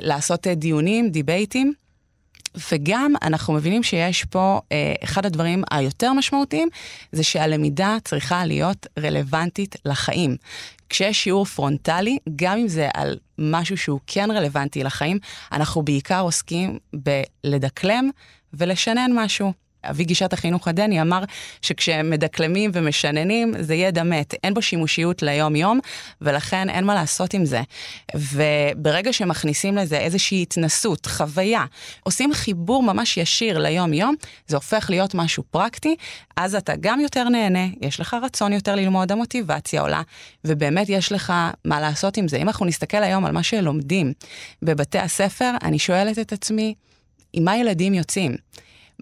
לעשות 0.02 0.48
דיונים, 0.48 1.10
דיבייטים. 1.10 1.74
וגם 2.72 3.14
אנחנו 3.22 3.54
מבינים 3.54 3.84
שיש 3.84 4.24
פה, 4.24 4.60
אה, 4.72 4.94
אחד 5.04 5.26
הדברים 5.26 5.64
היותר 5.72 6.14
משמעותיים, 6.14 6.70
זה 7.12 7.24
שהלמידה 7.24 7.98
צריכה 8.04 8.46
להיות 8.46 8.88
רלוונטית 9.00 9.76
לחיים. 9.86 10.38
כשיש 10.90 11.24
שיעור 11.24 11.46
פרונטלי, 11.46 12.18
גם 12.36 12.58
אם 12.58 12.68
זה 12.68 12.90
על 12.94 13.18
משהו 13.38 13.78
שהוא 13.78 14.00
כן 14.08 14.32
רלוונטי 14.32 14.84
לחיים, 14.84 15.20
אנחנו 15.52 15.84
בעיקר 15.84 16.20
עוסקים 16.22 16.80
בלדקלם 16.94 18.10
ולשנן 18.54 19.12
משהו. 19.16 19.63
אבי 19.90 20.04
גישת 20.04 20.34
החינוך 20.34 20.68
הדני 20.68 21.02
אמר 21.02 21.24
שכשהם 21.62 22.10
מדקלמים 22.10 22.72
ומשננים 22.74 23.54
זה 23.60 23.76
ידע 23.76 24.04
מת, 24.04 24.34
אין 24.44 24.54
בו 24.54 24.62
שימושיות 24.62 25.22
ליום-יום, 25.22 25.80
ולכן 26.22 26.70
אין 26.70 26.86
מה 26.86 26.96
לעשות 26.96 27.34
עם 27.34 27.46
זה. 27.46 27.62
וברגע 28.16 29.14
שמכניסים 29.14 29.78
לזה 29.78 29.98
איזושהי 29.98 30.42
התנסות, 30.42 31.06
חוויה, 31.06 31.66
עושים 32.04 32.34
חיבור 32.34 32.84
ממש 32.84 33.18
ישיר 33.18 33.58
ליום-יום, 33.58 34.16
זה 34.48 34.56
הופך 34.56 34.90
להיות 34.90 35.16
משהו 35.16 35.44
פרקטי, 35.52 35.96
אז 36.38 36.56
אתה 36.56 36.74
גם 36.80 37.00
יותר 37.00 37.30
נהנה, 37.30 37.68
יש 37.82 38.00
לך 38.00 38.18
רצון 38.24 38.54
יותר 38.54 38.76
ללמוד, 38.76 39.12
המוטיבציה 39.12 39.82
עולה, 39.82 40.02
ובאמת 40.46 40.90
יש 40.90 41.12
לך 41.12 41.34
מה 41.66 41.82
לעשות 41.82 42.18
עם 42.18 42.28
זה. 42.28 42.38
אם 42.38 42.48
אנחנו 42.48 42.66
נסתכל 42.66 43.04
היום 43.04 43.26
על 43.26 43.32
מה 43.32 43.44
שלומדים 43.44 44.14
בבתי 44.62 45.00
הספר, 45.00 45.52
אני 45.64 45.80
שואלת 45.80 46.20
את 46.20 46.34
עצמי, 46.34 46.74
עם 47.34 47.44
מה 47.44 47.58
ילדים 47.58 47.94
יוצאים? 47.94 48.36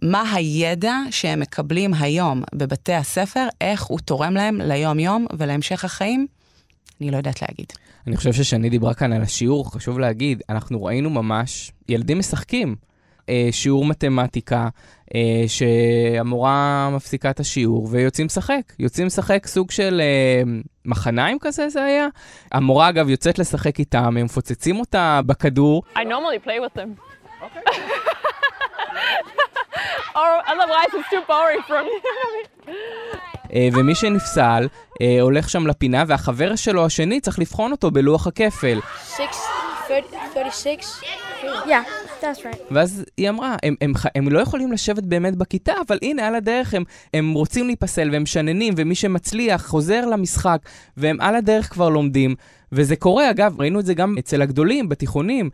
מה 0.02 0.34
הידע 0.34 0.94
שהם 1.12 1.40
מקבלים 1.40 1.94
היום 1.94 2.44
בבתי 2.56 2.94
הספר, 2.94 3.48
איך 3.62 3.84
הוא 3.84 4.00
תורם 4.00 4.34
להם 4.34 4.62
ליום-יום 4.62 5.26
ולהמשך 5.38 5.86
החיים? 5.86 6.28
אני 7.02 7.12
לא 7.12 7.18
יודעת 7.18 7.42
להגיד. 7.42 7.66
אני 8.08 8.18
חושב 8.18 8.34
ששני 8.34 8.70
דיברה 8.70 8.94
כאן 8.94 9.14
על 9.14 9.22
השיעור, 9.22 9.74
חשוב 9.74 10.00
להגיד, 10.00 10.42
אנחנו 10.50 10.84
ראינו 10.84 11.10
ממש, 11.10 11.72
ילדים 11.90 12.20
משחקים. 12.20 12.76
אה, 13.30 13.50
שיעור 13.52 13.86
מתמטיקה, 13.86 14.68
אה, 15.16 15.44
שהמורה 15.48 16.90
מפסיקה 16.96 17.30
את 17.30 17.40
השיעור 17.40 17.88
ויוצאים 17.92 18.28
לשחק. 18.28 18.62
יוצאים 18.80 19.08
לשחק 19.08 19.48
סוג 19.48 19.72
של 19.72 20.02
אה, 20.02 20.42
מחניים 20.86 21.38
כזה 21.42 21.70
זה 21.70 21.84
היה. 21.84 22.08
המורה 22.52 22.90
אגב 22.90 23.10
יוצאת 23.10 23.40
לשחק 23.40 23.80
איתם, 23.80 24.18
הם 24.18 24.26
מפוצצים 24.26 24.80
אותה 24.80 25.22
בכדור. 25.26 25.84
I 25.96 26.00
normally 26.00 26.46
play 26.46 26.60
with 26.66 26.80
them. 26.80 26.90
or 27.42 27.50
otherwise 30.16 30.94
it's 30.94 31.10
too 31.10 31.24
boring 31.28 31.62
for 31.68 31.82
me. 31.88 31.96
אה, 33.54 33.68
ומי 33.74 33.96
שנפסל 33.96 34.68
אה, 35.02 35.22
הולך 35.22 35.50
שם 35.50 35.68
לפינה, 35.68 36.04
והחבר 36.08 36.56
שלו 36.56 36.86
השני 36.86 37.20
צריך 37.20 37.40
לבחון 37.40 37.72
אותו 37.72 37.92
בלוח 37.92 38.28
הכפל. 38.28 38.80
Six, 39.16 39.36
36. 39.88 41.04
Yeah, 41.44 41.70
that's 42.22 42.38
right. 42.40 42.58
ואז 42.72 43.06
היא 43.18 43.30
אמרה, 43.30 43.56
הם, 43.64 43.76
הם, 43.82 43.94
ח- 43.98 44.06
הם 44.16 44.28
לא 44.30 44.40
יכולים 44.40 44.72
לשבת 44.72 45.04
באמת 45.04 45.36
בכיתה, 45.36 45.74
אבל 45.88 45.98
הנה, 46.02 46.28
על 46.28 46.36
הדרך 46.36 46.74
הם, 46.74 46.84
הם 47.14 47.34
רוצים 47.34 47.68
להיפסל 47.68 48.10
והם 48.12 48.24
משננים, 48.24 48.74
ומי 48.78 48.96
שמצליח 48.96 49.66
חוזר 49.68 50.06
למשחק, 50.06 50.58
והם 50.98 51.22
על 51.22 51.36
הדרך 51.36 51.70
כבר 51.74 51.90
לומדים. 51.90 52.36
וזה 52.72 52.96
קורה, 52.96 53.30
אגב, 53.30 53.62
ראינו 53.62 53.80
את 53.80 53.86
זה 53.86 53.94
גם 53.94 54.16
אצל 54.20 54.42
הגדולים, 54.42 54.90
בתיכונים. 54.90 55.50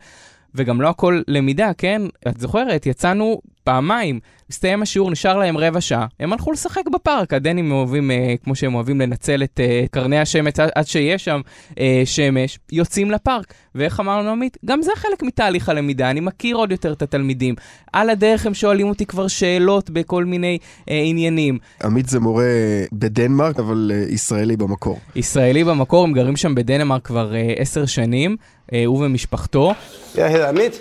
וגם 0.54 0.80
לא 0.80 0.88
הכל 0.88 1.22
למידה, 1.28 1.70
כן? 1.78 2.02
את 2.28 2.40
זוכרת, 2.40 2.86
יצאנו 2.86 3.40
פעמיים, 3.64 4.20
הסתיים 4.50 4.82
השיעור, 4.82 5.10
נשאר 5.10 5.38
להם 5.38 5.56
רבע 5.58 5.80
שעה, 5.80 6.06
הם 6.20 6.32
הלכו 6.32 6.52
לשחק 6.52 6.88
בפארק, 6.92 7.32
הדנים 7.32 7.72
אוהבים, 7.72 8.10
אה, 8.10 8.34
כמו 8.44 8.54
שהם 8.54 8.74
אוהבים 8.74 9.00
לנצל 9.00 9.42
את 9.42 9.60
אה, 9.60 9.84
קרני 9.90 10.18
השמש 10.18 10.52
עד, 10.74 10.86
שיש 10.86 11.24
שם 11.24 11.40
אה, 11.78 12.02
שמש, 12.04 12.58
יוצאים 12.72 13.10
לפארק. 13.10 13.54
ואיך 13.78 14.00
אמרנו 14.00 14.30
עמית? 14.30 14.56
גם 14.64 14.82
זה 14.82 14.90
חלק 14.96 15.22
מתהליך 15.22 15.68
הלמידה, 15.68 16.10
אני 16.10 16.20
מכיר 16.20 16.56
עוד 16.56 16.72
יותר 16.72 16.92
את 16.92 17.02
התלמידים. 17.02 17.54
על 17.92 18.10
הדרך 18.10 18.46
הם 18.46 18.54
שואלים 18.54 18.88
אותי 18.88 19.06
כבר 19.06 19.28
שאלות 19.28 19.90
בכל 19.90 20.24
מיני 20.24 20.58
אה, 20.90 21.02
עניינים. 21.04 21.58
עמית 21.84 22.08
זה 22.08 22.20
מורה 22.20 22.44
בדנמרק, 22.92 23.58
אבל 23.58 23.90
אה, 23.94 24.04
ישראלי 24.08 24.56
במקור. 24.56 24.98
ישראלי 25.16 25.64
במקור, 25.64 26.04
הם 26.04 26.12
גרים 26.12 26.36
שם 26.36 26.54
בדנמרק 26.54 27.06
כבר 27.06 27.34
אה, 27.34 27.52
עשר 27.56 27.86
שנים, 27.86 28.36
אה, 28.72 28.82
הוא 28.86 29.04
ומשפחתו. 29.04 29.74
יחד 30.14 30.40
עמית, 30.40 30.80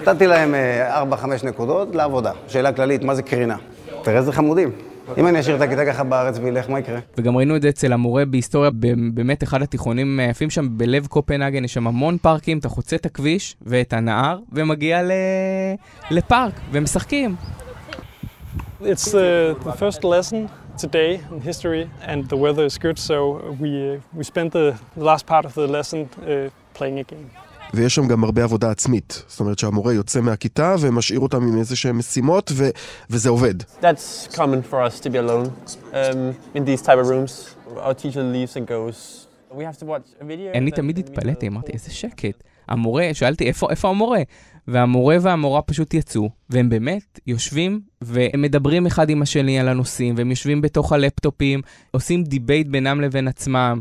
נתתי 0.00 0.26
להם 0.26 0.54
4-5 1.12 1.46
נקודות 1.46 1.94
לעבודה. 1.94 2.32
שאלה 2.48 2.72
כללית, 2.72 3.04
מה 3.04 3.14
זה 3.14 3.22
קרינה? 3.22 3.56
תראה 4.02 4.18
איזה 4.18 4.32
חמודים. 4.32 4.89
אם 5.18 5.26
אני 5.26 5.40
אשאיר 5.40 5.56
את 5.56 5.60
הכיתה 5.60 5.86
ככה 5.86 6.04
בארץ 6.04 6.38
וילך, 6.38 6.70
מה 6.70 6.78
יקרה? 6.78 6.98
וגם 7.18 7.36
ראינו 7.36 7.56
את 7.56 7.62
זה 7.62 7.68
אצל 7.68 7.92
המורה 7.92 8.24
בהיסטוריה, 8.24 8.70
באמת 9.14 9.42
אחד 9.42 9.62
התיכונים 9.62 10.20
היפים 10.20 10.50
שם, 10.50 10.68
בלב 10.78 11.06
קופנהגן, 11.06 11.64
יש 11.64 11.74
שם 11.74 11.86
המון 11.86 12.18
פארקים, 12.18 12.58
אתה 12.58 12.68
חוצה 12.68 12.96
את 12.96 13.06
הכביש 13.06 13.56
ואת 13.62 13.92
הנהר, 13.92 14.38
ומגיע 14.52 15.02
ל... 15.02 15.10
לפארק, 16.10 16.54
ומשחקים. 16.72 17.36
It's 18.82 19.08
uh, 19.08 19.54
the 19.68 19.72
first 19.72 20.04
lesson 20.04 20.48
today 20.78 21.20
in 21.30 21.40
history, 21.50 21.90
and 22.10 22.26
the 22.32 22.38
weather 22.44 22.64
is 22.64 22.78
good, 22.78 22.98
so 22.98 23.16
we 23.62 23.70
uh, 23.70 24.18
we 24.18 24.24
spent 24.24 24.52
the 24.52 24.68
last 24.96 25.24
part 25.26 25.44
of 25.44 25.52
the 25.54 25.66
lesson 25.76 26.00
uh, 26.08 26.48
playing 26.78 26.98
a 26.98 27.06
game. 27.12 27.28
ויש 27.74 27.94
שם 27.94 28.08
גם 28.08 28.24
הרבה 28.24 28.44
עבודה 28.44 28.70
עצמית. 28.70 29.22
זאת 29.26 29.40
אומרת 29.40 29.58
שהמורה 29.58 29.92
יוצא 29.92 30.20
מהכיתה 30.20 30.74
ומשאיר 30.80 31.20
אותם 31.20 31.42
עם 31.42 31.58
איזה 31.58 31.76
שהן 31.76 31.96
משימות, 31.96 32.52
ו- 32.54 32.70
וזה 33.10 33.28
עובד. 33.28 33.54
That's 33.62 34.34
common 34.34 34.72
for 34.72 34.76
us 34.76 35.00
to 35.00 35.06
be 35.06 35.16
alone 35.16 35.72
um, 35.92 36.56
in 36.56 36.60
these 36.64 36.82
type 36.82 36.98
of 37.04 37.08
rooms. 37.08 37.56
Our 37.76 37.94
teacher 37.94 38.22
leaves 38.22 38.56
and 38.56 38.66
goes. 38.66 39.26
We 39.52 39.64
have 39.64 39.78
to 39.82 39.86
watch 39.86 40.22
a 40.22 40.24
video. 40.24 40.54
אני 40.54 40.70
תמיד 40.70 40.98
התפלאתי, 40.98 41.48
אמרתי, 41.48 41.72
איזה 41.72 41.90
שקט. 41.90 42.44
המורה, 42.68 43.08
שאלתי, 43.12 43.46
איפה, 43.46 43.70
איפה 43.70 43.88
המורה? 43.88 44.20
והמורה 44.68 45.16
והמורה 45.20 45.62
פשוט 45.62 45.94
יצאו, 45.94 46.30
והם 46.50 46.68
באמת 46.68 47.20
יושבים 47.26 47.80
והם 48.00 48.42
מדברים 48.42 48.86
אחד 48.86 49.10
עם 49.10 49.22
השני 49.22 49.58
על 49.58 49.68
הנושאים, 49.68 50.14
והם 50.16 50.30
יושבים 50.30 50.60
בתוך 50.60 50.92
הלפטופים, 50.92 51.60
עושים 51.90 52.24
debate 52.24 52.66
בינם 52.66 53.00
לבין 53.00 53.28
עצמם. 53.28 53.80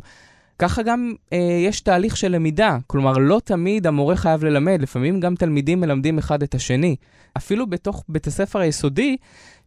ככה 0.59 0.81
גם 0.83 1.13
אה, 1.33 1.37
יש 1.37 1.81
תהליך 1.81 2.17
של 2.17 2.31
למידה, 2.31 2.77
כלומר 2.87 3.13
לא 3.13 3.41
תמיד 3.43 3.87
המורה 3.87 4.15
חייב 4.15 4.43
ללמד, 4.43 4.81
לפעמים 4.81 5.19
גם 5.19 5.35
תלמידים 5.35 5.79
מלמדים 5.79 6.17
אחד 6.17 6.43
את 6.43 6.55
השני. 6.55 6.95
אפילו 7.37 7.67
בתוך 7.67 8.03
בית 8.09 8.27
הספר 8.27 8.59
היסודי, 8.59 9.17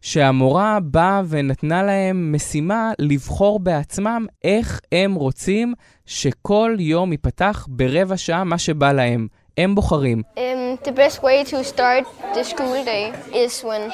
שהמורה 0.01 0.79
באה 0.79 1.21
ונתנה 1.29 1.83
להם 1.83 2.31
משימה 2.35 2.91
לבחור 2.99 3.59
בעצמם 3.59 4.25
איך 4.43 4.79
הם 4.91 5.13
רוצים 5.13 5.73
שכל 6.05 6.75
יום 6.79 7.11
ייפתח 7.11 7.67
ברבע 7.69 8.17
שעה 8.17 8.43
מה 8.43 8.57
שבא 8.57 8.91
להם. 8.91 9.27
הם 9.57 9.75
בוחרים. 9.75 10.21
Um, 10.35 10.87
the 10.87 10.91
best 10.91 11.19
way 11.19 11.49
to 11.51 11.63
start 11.73 12.05
the 12.33 12.43
school 12.43 12.85
day 12.85 13.33
is 13.33 13.63
when 13.63 13.93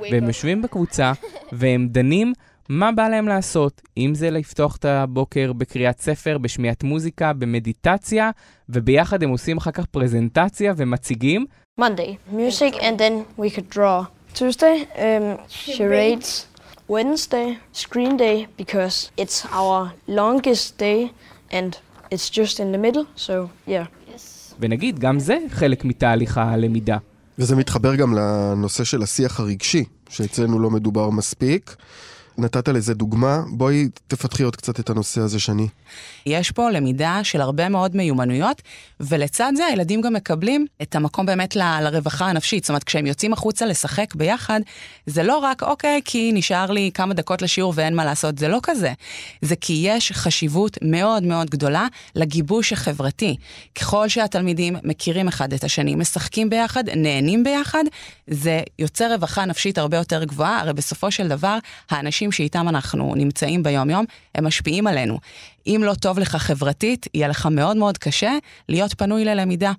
והם. 0.00 0.26
יושבים 0.26 0.62
בקבוצה 0.62 1.12
והם 1.52 1.88
דנים 1.90 2.32
מה 2.68 2.92
בא 2.92 3.08
להם 3.08 3.28
לעשות. 3.28 3.82
אם 3.96 4.12
זה 4.14 4.30
לפתוח 4.30 4.76
את 4.76 4.84
הבוקר 4.84 5.52
בקריאת 5.52 6.00
ספר, 6.00 6.38
בשמיעת 6.38 6.82
מוזיקה, 6.82 7.32
במדיטציה, 7.32 8.30
וביחד 8.68 9.22
הם 9.22 9.30
עושים 9.30 9.56
אחר 9.56 9.70
כך 9.70 9.86
פרזנטציה 9.86 10.74
ומציגים. 10.76 11.46
Monday, 11.80 12.32
music, 12.32 12.74
and 12.74 12.98
then 12.98 13.40
we 13.40 13.50
could 13.50 13.70
draw. 13.76 14.04
Tuesday, 14.34 14.86
um, 14.96 15.38
charades. 15.48 16.46
Wednesday, 16.88 17.48
screen 17.72 18.16
day, 18.16 18.46
because 18.62 18.96
it's 19.16 19.38
our 19.60 19.92
longest 20.08 20.78
day 20.78 21.00
and 21.58 21.70
it's 22.10 22.28
just 22.38 22.54
in 22.60 22.68
the 22.72 22.78
middle, 22.78 23.06
so 23.16 23.48
yeah. 23.66 23.86
ונגיד, 24.60 24.98
גם 24.98 25.18
זה 25.18 25.38
חלק 25.50 25.84
מתהליך 25.84 26.38
הלמידה. 26.38 26.96
וזה 27.38 27.56
מתחבר 27.56 27.94
גם 27.94 28.14
לנושא 28.14 28.84
של 28.84 29.02
השיח 29.02 29.40
הרגשי, 29.40 29.84
שאצלנו 30.08 30.58
לא 30.58 30.70
מדובר 30.70 31.10
מספיק. 31.10 31.76
נתת 32.38 32.68
לזה 32.68 32.94
דוגמה, 32.94 33.40
בואי 33.50 33.88
תפתחי 34.06 34.42
עוד 34.42 34.56
קצת 34.56 34.80
את 34.80 34.90
הנושא 34.90 35.20
הזה, 35.20 35.40
שני. 35.40 35.68
יש 36.26 36.50
פה 36.50 36.70
למידה 36.70 37.20
של 37.22 37.40
הרבה 37.40 37.68
מאוד 37.68 37.96
מיומנויות, 37.96 38.62
ולצד 39.00 39.52
זה 39.56 39.64
הילדים 39.66 40.00
גם 40.00 40.12
מקבלים 40.12 40.66
את 40.82 40.94
המקום 40.94 41.26
באמת 41.26 41.56
ל- 41.56 41.80
לרווחה 41.80 42.26
הנפשית. 42.26 42.64
זאת 42.64 42.68
אומרת, 42.68 42.84
כשהם 42.84 43.06
יוצאים 43.06 43.32
החוצה 43.32 43.66
לשחק 43.66 44.14
ביחד, 44.14 44.60
זה 45.06 45.22
לא 45.22 45.38
רק, 45.38 45.62
אוקיי, 45.62 46.00
כי 46.04 46.32
נשאר 46.34 46.70
לי 46.70 46.90
כמה 46.94 47.14
דקות 47.14 47.42
לשיעור 47.42 47.72
ואין 47.76 47.96
מה 47.96 48.04
לעשות, 48.04 48.38
זה 48.38 48.48
לא 48.48 48.58
כזה. 48.62 48.92
זה 49.42 49.56
כי 49.56 49.82
יש 49.86 50.12
חשיבות 50.12 50.78
מאוד 50.82 51.22
מאוד 51.22 51.50
גדולה 51.50 51.86
לגיבוש 52.14 52.72
החברתי. 52.72 53.36
ככל 53.74 54.08
שהתלמידים 54.08 54.76
מכירים 54.84 55.28
אחד 55.28 55.52
את 55.52 55.64
השני, 55.64 55.94
משחקים 55.94 56.50
ביחד, 56.50 56.84
נהנים 56.96 57.44
ביחד, 57.44 57.84
זה 58.26 58.62
יוצר 58.78 59.12
רווחה 59.12 59.44
נפשית 59.44 59.78
הרבה 59.78 59.96
יותר 59.96 60.24
גבוהה. 60.24 60.60
הרי 60.60 60.72
בסופו 60.72 61.10
של 61.10 61.28
דבר, 61.28 61.58
האנשים 61.90 62.21
שאיתם 62.30 62.68
אנחנו 62.68 63.14
נמצאים 63.16 63.62
ביום-יום, 63.62 64.04
הם 64.34 64.46
משפיעים 64.46 64.86
עלינו. 64.86 65.18
אם 65.66 65.80
לא 65.84 65.94
טוב 65.94 66.18
לך 66.18 66.36
חברתית, 66.36 67.06
יהיה 67.14 67.28
לך 67.28 67.46
מאוד 67.46 67.76
מאוד 67.76 67.98
קשה 67.98 68.32
להיות 68.68 68.94
פנוי 68.94 69.24
ללמידה. 69.24 69.72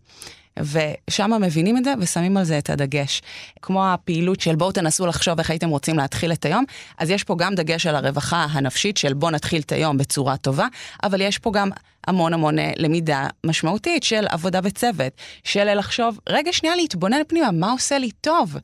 ושם 0.59 1.31
מבינים 1.41 1.77
את 1.77 1.83
זה 1.83 1.93
ושמים 1.99 2.37
על 2.37 2.43
זה 2.43 2.57
את 2.57 2.69
הדגש. 2.69 3.21
כמו 3.61 3.87
הפעילות 3.87 4.39
של 4.39 4.55
בואו 4.55 4.71
תנסו 4.71 5.05
לחשוב 5.05 5.39
איך 5.39 5.49
הייתם 5.49 5.69
רוצים 5.69 5.97
להתחיל 5.97 6.31
את 6.31 6.45
היום, 6.45 6.63
אז 6.97 7.09
יש 7.09 7.23
פה 7.23 7.35
גם 7.37 7.55
דגש 7.55 7.85
על 7.85 7.95
הרווחה 7.95 8.45
הנפשית 8.51 8.97
של 8.97 9.13
בואו 9.13 9.31
נתחיל 9.31 9.61
את 9.61 9.71
היום 9.71 9.97
בצורה 9.97 10.37
טובה, 10.37 10.67
אבל 11.03 11.21
יש 11.21 11.37
פה 11.37 11.51
גם 11.51 11.69
המון 12.07 12.33
המון 12.33 12.59
אה, 12.59 12.71
למידה 12.77 13.27
משמעותית 13.45 14.03
של 14.03 14.25
עבודה 14.29 14.61
בצוות, 14.61 15.13
של 15.43 15.73
לחשוב, 15.73 16.19
רגע 16.29 16.53
שנייה 16.53 16.75
להתבונן 16.75 17.21
פנימה, 17.27 17.51
מה 17.51 17.71
עושה 17.71 17.97
לי 17.97 18.11
טוב? 18.11 18.57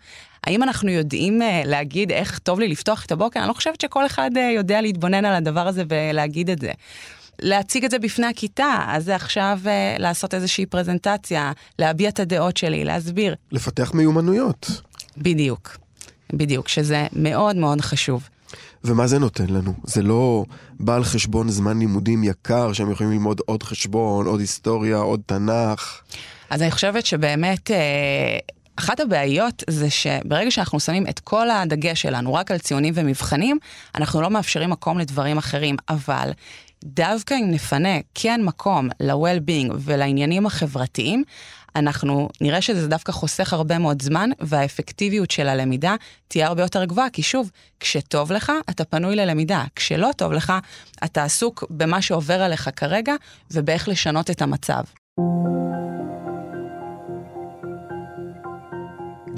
האם 0.43 0.63
אנחנו 0.63 0.89
יודעים 0.89 1.41
uh, 1.41 1.45
להגיד 1.67 2.11
איך 2.11 2.39
טוב 2.39 2.59
לי 2.59 2.67
לפתוח 2.67 3.05
את 3.05 3.11
הבוקר? 3.11 3.39
אני 3.39 3.47
לא 3.47 3.53
חושבת 3.53 3.81
שכל 3.81 4.05
אחד 4.05 4.31
uh, 4.35 4.39
יודע 4.39 4.81
להתבונן 4.81 5.25
על 5.25 5.35
הדבר 5.35 5.67
הזה 5.67 5.83
ולהגיד 5.89 6.49
את 6.49 6.59
זה. 6.59 6.71
להציג 7.39 7.85
את 7.85 7.91
זה 7.91 7.99
בפני 7.99 8.27
הכיתה, 8.27 8.83
אז 8.87 9.05
זה 9.05 9.15
עכשיו 9.15 9.59
uh, 9.63 9.67
לעשות 10.01 10.33
איזושהי 10.33 10.65
פרזנטציה, 10.65 11.51
להביע 11.79 12.09
את 12.09 12.19
הדעות 12.19 12.57
שלי, 12.57 12.85
להסביר. 12.85 13.35
לפתח 13.51 13.91
מיומנויות. 13.93 14.81
בדיוק, 15.17 15.77
בדיוק, 16.33 16.67
שזה 16.67 17.07
מאוד 17.13 17.55
מאוד 17.55 17.81
חשוב. 17.81 18.29
ומה 18.83 19.07
זה 19.07 19.19
נותן 19.19 19.47
לנו? 19.49 19.73
זה 19.83 20.01
לא 20.01 20.45
בא 20.79 20.95
על 20.95 21.03
חשבון 21.03 21.49
זמן 21.49 21.79
לימודים 21.79 22.23
יקר, 22.23 22.73
שהם 22.73 22.91
יכולים 22.91 23.11
ללמוד 23.11 23.41
עוד 23.45 23.63
חשבון, 23.63 24.27
עוד 24.27 24.39
היסטוריה, 24.39 24.97
עוד 24.97 25.21
תנ"ך. 25.25 26.01
אז 26.49 26.61
אני 26.61 26.71
חושבת 26.71 27.05
שבאמת... 27.05 27.71
אחת 28.79 28.99
הבעיות 28.99 29.63
זה 29.69 29.89
שברגע 29.89 30.51
שאנחנו 30.51 30.79
שמים 30.79 31.07
את 31.09 31.19
כל 31.19 31.49
הדגש 31.49 32.01
שלנו 32.01 32.33
רק 32.33 32.51
על 32.51 32.57
ציונים 32.57 32.93
ומבחנים, 32.97 33.57
אנחנו 33.95 34.21
לא 34.21 34.29
מאפשרים 34.29 34.69
מקום 34.69 34.99
לדברים 34.99 35.37
אחרים. 35.37 35.75
אבל 35.89 36.31
דווקא 36.83 37.33
אם 37.33 37.51
נפנה 37.51 37.97
כן 38.15 38.41
מקום 38.43 38.89
ל-well-being 38.99 39.73
ולעניינים 39.79 40.45
החברתיים, 40.45 41.23
אנחנו 41.75 42.29
נראה 42.41 42.61
שזה 42.61 42.87
דווקא 42.87 43.11
חוסך 43.11 43.53
הרבה 43.53 43.77
מאוד 43.77 44.01
זמן, 44.01 44.29
והאפקטיביות 44.39 45.31
של 45.31 45.47
הלמידה 45.47 45.95
תהיה 46.27 46.47
הרבה 46.47 46.61
יותר 46.61 46.85
גבוהה, 46.85 47.09
כי 47.09 47.23
שוב, 47.23 47.51
כשטוב 47.79 48.31
לך, 48.31 48.51
אתה 48.69 48.85
פנוי 48.85 49.15
ללמידה. 49.15 49.63
כשלא 49.75 50.09
טוב 50.17 50.31
לך, 50.31 50.53
אתה 51.03 51.23
עסוק 51.23 51.63
במה 51.69 52.01
שעובר 52.01 52.41
עליך 52.41 52.69
כרגע, 52.75 53.13
ובאיך 53.51 53.87
לשנות 53.87 54.29
את 54.29 54.41
המצב. 54.41 54.83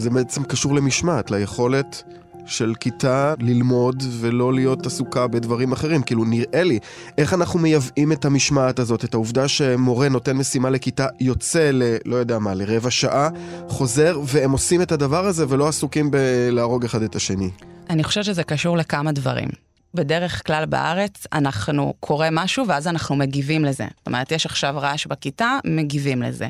זה 0.01 0.10
בעצם 0.10 0.43
קשור 0.43 0.75
למשמעת, 0.75 1.31
ליכולת 1.31 2.03
של 2.46 2.74
כיתה 2.79 3.34
ללמוד 3.39 4.03
ולא 4.20 4.53
להיות 4.53 4.86
עסוקה 4.86 5.27
בדברים 5.27 5.72
אחרים. 5.72 6.01
כאילו, 6.03 6.25
נראה 6.25 6.63
לי, 6.63 6.79
איך 7.17 7.34
אנחנו 7.34 7.60
מייבאים 7.60 8.12
את 8.12 8.25
המשמעת 8.25 8.79
הזאת, 8.79 9.05
את 9.05 9.13
העובדה 9.13 9.48
שמורה 9.48 10.10
נותן 10.10 10.38
משימה 10.38 10.70
לכיתה, 10.70 11.08
יוצא 11.20 11.70
ל... 11.74 11.84
לא 12.05 12.15
יודע 12.15 12.39
מה, 12.39 12.53
לרבע 12.53 12.91
שעה, 12.91 13.29
חוזר, 13.67 14.20
והם 14.25 14.51
עושים 14.51 14.81
את 14.81 14.91
הדבר 14.91 15.25
הזה 15.25 15.46
ולא 15.50 15.67
עסוקים 15.67 16.12
בלהרוג 16.12 16.86
אחד 16.86 17.01
את 17.01 17.15
השני. 17.15 17.50
אני 17.89 18.03
חושבת 18.03 18.25
שזה 18.25 18.43
קשור 18.43 18.77
לכמה 18.77 19.12
דברים. 19.12 19.50
בדרך 19.93 20.48
כלל 20.48 20.65
בארץ 20.65 21.27
אנחנו 21.34 21.93
קורא 22.00 22.27
משהו 22.31 22.67
ואז 22.67 22.88
אנחנו 22.88 23.15
מגיבים 23.15 23.65
לזה. 23.65 23.86
זאת 23.98 24.08
אומרת, 24.08 24.31
יש 24.31 24.46
עכשיו 24.46 24.74
רעש 24.77 25.08
בכיתה, 25.08 25.58
מגיבים 25.65 26.22
לזה. 26.22 26.48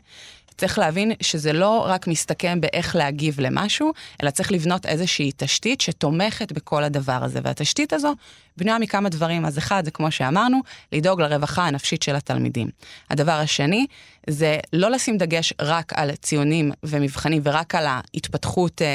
צריך 0.57 0.79
להבין 0.79 1.11
שזה 1.21 1.53
לא 1.53 1.85
רק 1.87 2.07
מסתכם 2.07 2.61
באיך 2.61 2.95
להגיב 2.95 3.39
למשהו, 3.39 3.93
אלא 4.23 4.29
צריך 4.29 4.51
לבנות 4.51 4.85
איזושהי 4.85 5.31
תשתית 5.37 5.81
שתומכת 5.81 6.51
בכל 6.51 6.83
הדבר 6.83 7.19
הזה. 7.23 7.39
והתשתית 7.43 7.93
הזו 7.93 8.13
בנויה 8.57 8.79
מכמה 8.79 9.09
דברים. 9.09 9.45
אז 9.45 9.57
אחד, 9.57 9.85
זה 9.85 9.91
כמו 9.91 10.11
שאמרנו, 10.11 10.59
לדאוג 10.91 11.21
לרווחה 11.21 11.67
הנפשית 11.67 12.03
של 12.03 12.15
התלמידים. 12.15 12.69
הדבר 13.09 13.31
השני, 13.31 13.85
זה 14.29 14.59
לא 14.73 14.91
לשים 14.91 15.17
דגש 15.17 15.53
רק 15.61 15.93
על 15.95 16.15
ציונים 16.15 16.71
ומבחנים 16.83 17.41
ורק 17.45 17.75
על 17.75 17.85
ההתפתחות 17.87 18.81
אה, 18.81 18.87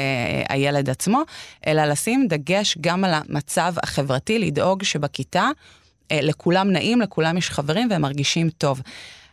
הילד 0.49 0.89
עצמו, 0.89 1.21
אלא 1.67 1.85
לשים 1.85 2.27
דגש 2.29 2.77
גם 2.81 3.03
על 3.03 3.13
המצב 3.13 3.73
החברתי, 3.83 4.39
לדאוג 4.39 4.83
שבכיתה 4.83 5.49
אה, 6.11 6.19
לכולם 6.21 6.71
נעים, 6.71 7.01
לכולם 7.01 7.37
יש 7.37 7.49
חברים 7.49 7.87
והם 7.91 8.01
מרגישים 8.01 8.49
טוב. 8.49 8.81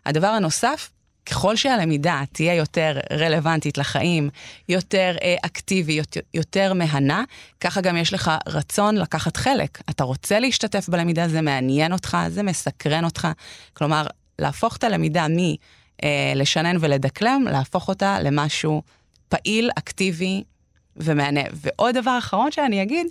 הדבר 0.06 0.26
הנוסף, 0.26 0.90
ככל 1.26 1.56
שהלמידה 1.56 2.22
תהיה 2.32 2.54
יותר 2.54 2.98
רלוונטית 3.12 3.78
לחיים, 3.78 4.30
יותר 4.68 5.16
אה, 5.22 5.36
אקטיבית, 5.46 6.16
יותר 6.34 6.72
מהנה, 6.72 7.24
ככה 7.60 7.80
גם 7.80 7.96
יש 7.96 8.12
לך 8.12 8.30
רצון 8.48 8.96
לקחת 8.96 9.36
חלק. 9.36 9.82
אתה 9.90 10.04
רוצה 10.04 10.38
להשתתף 10.38 10.88
בלמידה, 10.88 11.28
זה 11.28 11.40
מעניין 11.40 11.92
אותך, 11.92 12.16
זה 12.28 12.42
מסקרן 12.42 13.04
אותך. 13.04 13.28
כלומר, 13.72 14.06
להפוך 14.38 14.76
את 14.76 14.84
הלמידה 14.84 15.26
מלשנן 15.30 16.76
אה, 16.76 16.80
ולדקלם, 16.80 17.44
להפוך 17.50 17.88
אותה 17.88 18.20
למשהו 18.20 18.82
פעיל, 19.28 19.70
אקטיבי 19.78 20.42
ומהנה. 20.96 21.40
ועוד 21.52 21.94
דבר 21.94 22.18
אחרון 22.18 22.52
שאני 22.52 22.82
אגיד, 22.82 23.06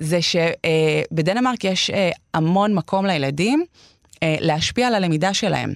זה 0.00 0.18
שבדנמרק 0.22 1.64
יש 1.64 1.90
אה, 1.90 2.10
המון 2.34 2.74
מקום 2.74 3.06
לילדים 3.06 3.64
אה, 4.22 4.36
להשפיע 4.40 4.86
על 4.86 4.94
הלמידה 4.94 5.34
שלהם. 5.34 5.74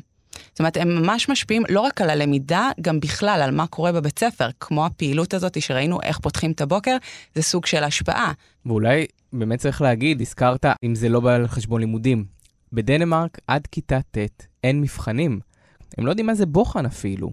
זאת 0.50 0.58
אומרת, 0.58 0.76
הם 0.76 1.02
ממש 1.02 1.28
משפיעים 1.28 1.62
לא 1.68 1.80
רק 1.80 2.00
על 2.00 2.10
הלמידה, 2.10 2.70
גם 2.80 3.00
בכלל 3.00 3.40
על 3.44 3.50
מה 3.50 3.66
קורה 3.66 3.92
בבית 3.92 4.18
ספר, 4.18 4.48
כמו 4.60 4.86
הפעילות 4.86 5.34
הזאת 5.34 5.62
שראינו 5.62 6.02
איך 6.02 6.18
פותחים 6.18 6.52
את 6.52 6.60
הבוקר, 6.60 6.96
זה 7.34 7.42
סוג 7.42 7.66
של 7.66 7.84
השפעה. 7.84 8.32
ואולי 8.66 9.06
באמת 9.32 9.58
צריך 9.58 9.82
להגיד, 9.82 10.20
הזכרת 10.20 10.66
אם 10.84 10.94
זה 10.94 11.08
לא 11.08 11.20
בא 11.20 11.34
על 11.34 11.48
חשבון 11.48 11.80
לימודים. 11.80 12.24
בדנמרק 12.72 13.38
עד 13.46 13.66
כיתה 13.66 13.98
ט' 14.10 14.18
אין 14.64 14.80
מבחנים. 14.80 15.40
הם 15.98 16.06
לא 16.06 16.10
יודעים 16.10 16.26
מה 16.26 16.34
זה 16.34 16.46
בוחן 16.46 16.86
אפילו. 16.86 17.30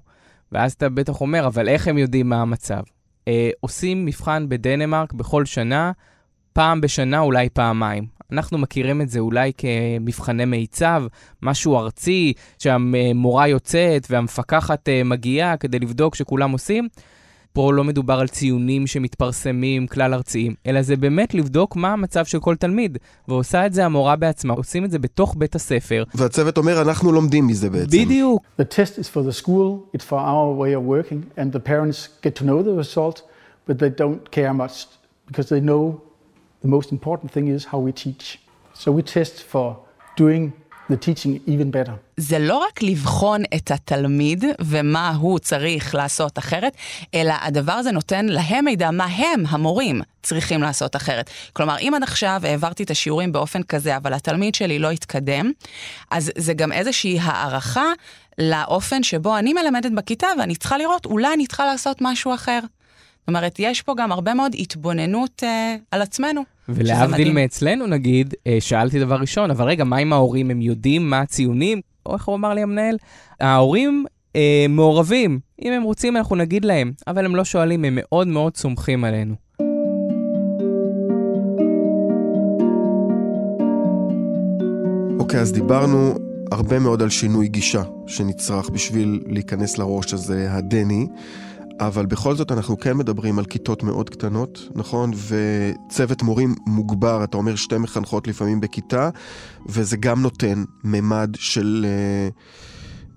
ואז 0.52 0.74
אתה 0.74 0.90
בטח 0.90 1.22
אומר, 1.22 1.48
אבל 1.48 1.70
איך 1.70 1.88
הם 1.88 1.98
יודעים 1.98 2.30
מה 2.30 2.42
המצב? 2.42 2.82
אה, 3.28 3.50
עושים 3.60 4.06
מבחן 4.06 4.50
בדנמרק 4.50 5.14
בכל 5.14 5.46
שנה, 5.46 5.92
פעם 6.54 6.82
בשנה, 6.82 7.20
אולי 7.20 7.50
פעמיים. 7.50 8.06
אנחנו 8.34 8.58
מכירים 8.58 9.02
את 9.02 9.10
זה 9.10 9.20
אולי 9.20 9.52
כמבחני 9.58 10.46
מיצב, 10.46 11.04
משהו 11.42 11.78
ארצי, 11.78 12.34
שהמורה 12.60 13.48
יוצאת 13.48 14.08
והמפקחת 14.10 14.90
אה, 14.90 15.04
מגיעה 15.04 15.58
כדי 15.58 15.80
לבדוק 15.80 16.16
שכולם 16.16 16.52
עושים. 16.52 16.88
פה 17.54 17.74
לא 17.74 17.84
מדובר 17.84 18.20
על 18.20 18.28
ציונים 18.28 18.88
שמתפרסמים 18.88 19.88
כלל 19.88 20.14
ארציים, 20.14 20.54
אלא 20.68 20.82
זה 20.82 20.96
באמת 20.96 21.34
לבדוק 21.34 21.76
מה 21.76 21.94
המצב 21.94 22.26
של 22.26 22.40
כל 22.40 22.56
תלמיד, 22.56 22.98
ועושה 23.28 23.66
את 23.66 23.74
זה 23.74 23.86
המורה 23.86 24.16
בעצמה, 24.16 24.54
עושים 24.54 24.86
את 24.86 24.92
זה 24.92 25.00
בתוך 25.00 25.36
בית 25.38 25.56
הספר. 25.56 26.04
והצוות 26.16 26.58
אומר, 26.58 26.82
אנחנו 26.82 27.12
לומדים 27.12 27.48
מזה 27.48 27.70
בעצם. 27.70 27.86
בדיוק. 27.86 28.44
The 28.62 28.64
test 28.64 29.00
is 29.00 29.08
for 29.08 29.22
the 29.30 29.44
school, 29.44 29.98
it's 29.98 30.06
for 30.10 30.20
our 30.20 30.52
way 30.62 30.74
of 30.74 30.84
working, 30.84 31.40
and 31.40 31.54
the 31.56 31.70
parents 31.70 32.08
get 32.26 32.36
to 32.42 32.44
know 32.44 32.64
the 32.64 32.76
result, 32.84 33.22
but 33.68 33.78
they 33.80 34.02
don't 34.02 34.32
care 34.32 34.54
much, 34.54 34.88
because 35.28 35.50
they 35.50 35.62
know 35.70 36.02
the 36.64 36.68
most 36.68 36.92
important 36.92 37.32
thing 37.32 37.48
is 37.48 37.66
how 37.66 37.80
we 37.88 37.92
teach. 37.92 38.40
So 38.74 38.92
we 38.92 39.02
test 39.02 39.36
for 39.52 39.78
doing 40.16 40.54
the 40.90 40.98
teaching 40.98 41.40
even 41.48 41.72
better. 41.72 41.92
זה 42.18 42.40
לא 42.40 42.58
רק 42.58 42.84
לבחון 42.84 43.42
את 43.56 43.72
התלמיד 43.72 44.46
ומה 44.62 45.16
הוא 45.20 45.40
צריך 45.40 45.96
לעשות 45.96 46.38
אחרת, 46.38 46.78
אלא 47.14 47.34
הדבר 47.42 47.72
הזה 47.72 47.92
נותן 47.92 48.26
להם 48.26 48.66
מידע 48.66 48.92
מה 48.92 49.06
הם, 49.06 49.44
המורים, 49.48 50.02
צריכים 50.24 50.62
לעשות 50.62 50.96
אחרת. 50.96 51.30
כלומר, 51.54 51.78
אם 51.80 51.94
עד 51.96 52.04
עכשיו 52.04 52.42
העברתי 52.44 52.84
את 52.84 52.92
השיעורים 52.92 53.32
באופן 53.32 53.64
כזה, 53.64 53.98
אבל 53.98 54.14
התלמיד 54.14 54.56
שלי 54.56 54.80
לא 54.80 54.92
התקדם, 54.92 55.52
אז 56.12 56.32
זה 56.38 56.54
גם 56.54 56.72
איזושהי 56.72 57.20
הערכה 57.22 57.92
לאופן 58.38 59.04
שבו 59.04 59.38
אני 59.38 59.54
מלמדת 59.54 59.92
בכיתה, 59.92 60.28
ואני 60.40 60.56
צריכה 60.56 60.78
לראות, 60.78 61.06
אולי 61.06 61.34
אני 61.34 61.48
צריכה 61.48 61.66
לעשות 61.66 61.98
משהו 62.02 62.34
אחר. 62.34 62.60
זאת 63.20 63.28
אומרת, 63.28 63.56
יש 63.60 63.82
פה 63.82 63.94
גם 63.98 64.12
הרבה 64.12 64.34
מאוד 64.34 64.56
התבוננות 64.60 65.44
אה, 65.44 65.76
על 65.92 66.02
עצמנו. 66.02 66.53
ולהבדיל 66.70 67.32
מאצלנו 67.32 67.88
נגיד, 67.88 68.34
אה, 68.48 68.58
שאלתי 68.60 69.00
דבר 69.00 69.16
ראשון, 69.16 69.52
אבל 69.52 69.66
רגע, 69.66 69.84
מה 69.84 69.98
עם 69.98 70.14
ההורים? 70.14 70.52
הם 70.52 70.62
יודעים 70.62 71.10
מה 71.10 71.20
הציונים? 71.20 71.82
או 72.06 72.14
איך 72.14 72.26
הוא 72.26 72.36
אמר 72.36 72.54
לי 72.54 72.62
המנהל? 72.62 72.98
ההורים 73.40 74.06
אה, 74.36 74.66
מעורבים. 74.70 75.40
אם 75.62 75.72
הם 75.72 75.84
רוצים, 75.84 76.18
אנחנו 76.18 76.36
נגיד 76.36 76.66
להם, 76.66 76.92
אבל 77.08 77.26
הם 77.26 77.36
לא 77.36 77.44
שואלים, 77.44 77.86
הם 77.86 77.98
מאוד 78.02 78.28
מאוד 78.28 78.58
סומכים 78.58 79.04
עלינו. 79.04 79.36
אוקיי, 85.20 85.40
אז 85.40 85.52
דיברנו 85.52 86.14
הרבה 86.52 86.80
מאוד 86.80 87.02
על 87.02 87.10
שינוי 87.10 87.48
גישה 87.48 87.84
שנצרך 88.08 88.70
בשביל 88.70 89.24
להיכנס 89.28 89.78
לראש 89.78 90.14
הזה, 90.14 90.48
הדני. 90.52 91.08
אבל 91.88 92.06
בכל 92.06 92.36
זאת 92.36 92.52
אנחנו 92.52 92.80
כן 92.80 92.98
מדברים 92.98 93.40
על 93.40 93.46
כיתות 93.46 93.84
מאוד 93.84 94.10
קטנות, 94.10 94.70
נכון? 94.76 95.12
וצוות 95.28 96.24
מורים 96.24 96.56
מוגבר, 96.68 97.24
אתה 97.24 97.38
אומר 97.38 97.56
שתי 97.56 97.78
מחנכות 97.78 98.28
לפעמים 98.28 98.62
בכיתה, 98.62 99.10
וזה 99.66 99.98
גם 99.98 100.22
נותן 100.22 100.64
ממד 100.84 101.36
של 101.40 101.86
uh, 101.86 102.34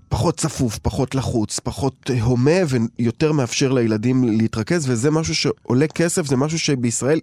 פחות 0.09 0.37
צפוף, 0.37 0.77
פחות 0.77 1.15
לחוץ, 1.15 1.59
פחות 1.59 2.09
הומה 2.21 2.51
ויותר 2.99 3.31
מאפשר 3.31 3.71
לילדים 3.71 4.23
להתרכז, 4.23 4.89
וזה 4.89 5.11
משהו 5.11 5.35
שעולה 5.35 5.87
כסף, 5.87 6.25
זה 6.25 6.35
משהו 6.35 6.59
שבישראל 6.59 7.19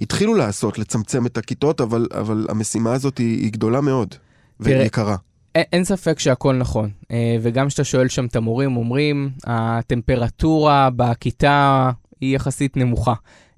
התחילו 0.00 0.34
לעשות, 0.34 0.78
לצמצם 0.78 1.26
את 1.26 1.38
הכיתות, 1.38 1.80
אבל, 1.80 2.06
אבל 2.10 2.46
המשימה 2.48 2.92
הזאת 2.92 3.18
היא, 3.18 3.42
היא 3.42 3.52
גדולה 3.52 3.80
מאוד 3.80 4.14
ויקרה. 4.60 5.16
אין, 5.54 5.84
ספק 5.84 6.18
שהכל 6.18 6.54
נכון, 6.54 6.90
אה, 7.10 7.36
וגם 7.40 7.68
כשאתה 7.68 7.84
שואל 7.84 8.08
שם 8.08 8.26
את 8.26 8.36
המורים, 8.36 8.76
אומרים, 8.76 9.30
הטמפרטורה 9.46 10.88
בכיתה 10.96 11.90
היא 12.20 12.36
יחסית 12.36 12.76
נמוכה, 12.76 13.14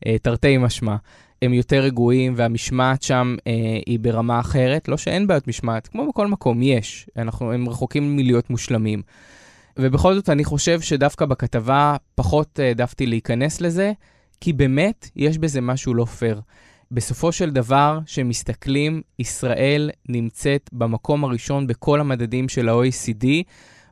אה, 0.07 0.19
תרתי 0.19 0.57
משמע. 0.59 0.97
הם 1.43 1.55
יותר 1.55 1.81
רגועים 1.81 2.33
והמשמעת 2.37 3.03
שם 3.03 3.37
אה, 3.47 3.53
היא 3.87 3.99
ברמה 3.99 4.41
אחרת. 4.41 4.89
לא 4.89 4.97
שאין 4.97 5.27
בעיות 5.27 5.49
משמעת, 5.49 5.87
כמו 5.87 6.09
בכל 6.09 6.27
מקום, 6.27 6.63
יש. 6.63 7.09
אנחנו, 7.17 7.53
הם 7.53 7.69
רחוקים 7.69 8.17
מלהיות 8.17 8.51
מושלמים. 8.51 9.03
ובכל 9.79 10.15
זאת, 10.15 10.31
אני 10.31 10.45
חושב 10.45 10.81
שדווקא 10.81 11.25
בכתבה 11.25 11.97
פחות 12.15 12.59
העדפתי 12.59 13.05
אה, 13.05 13.09
להיכנס 13.09 13.61
לזה, 13.61 13.93
כי 14.41 14.53
באמת 14.53 15.09
יש 15.17 15.39
בזה 15.39 15.61
משהו 15.61 15.95
לא 15.95 16.05
פייר. 16.05 16.41
בסופו 16.91 17.33
של 17.33 17.51
דבר, 17.51 17.99
כשמסתכלים, 18.07 19.03
ישראל 19.19 19.91
נמצאת 20.09 20.71
במקום 20.73 21.25
הראשון 21.25 21.67
בכל 21.67 22.01
המדדים 22.01 22.49
של 22.49 22.69
ה-OECD 22.69 23.27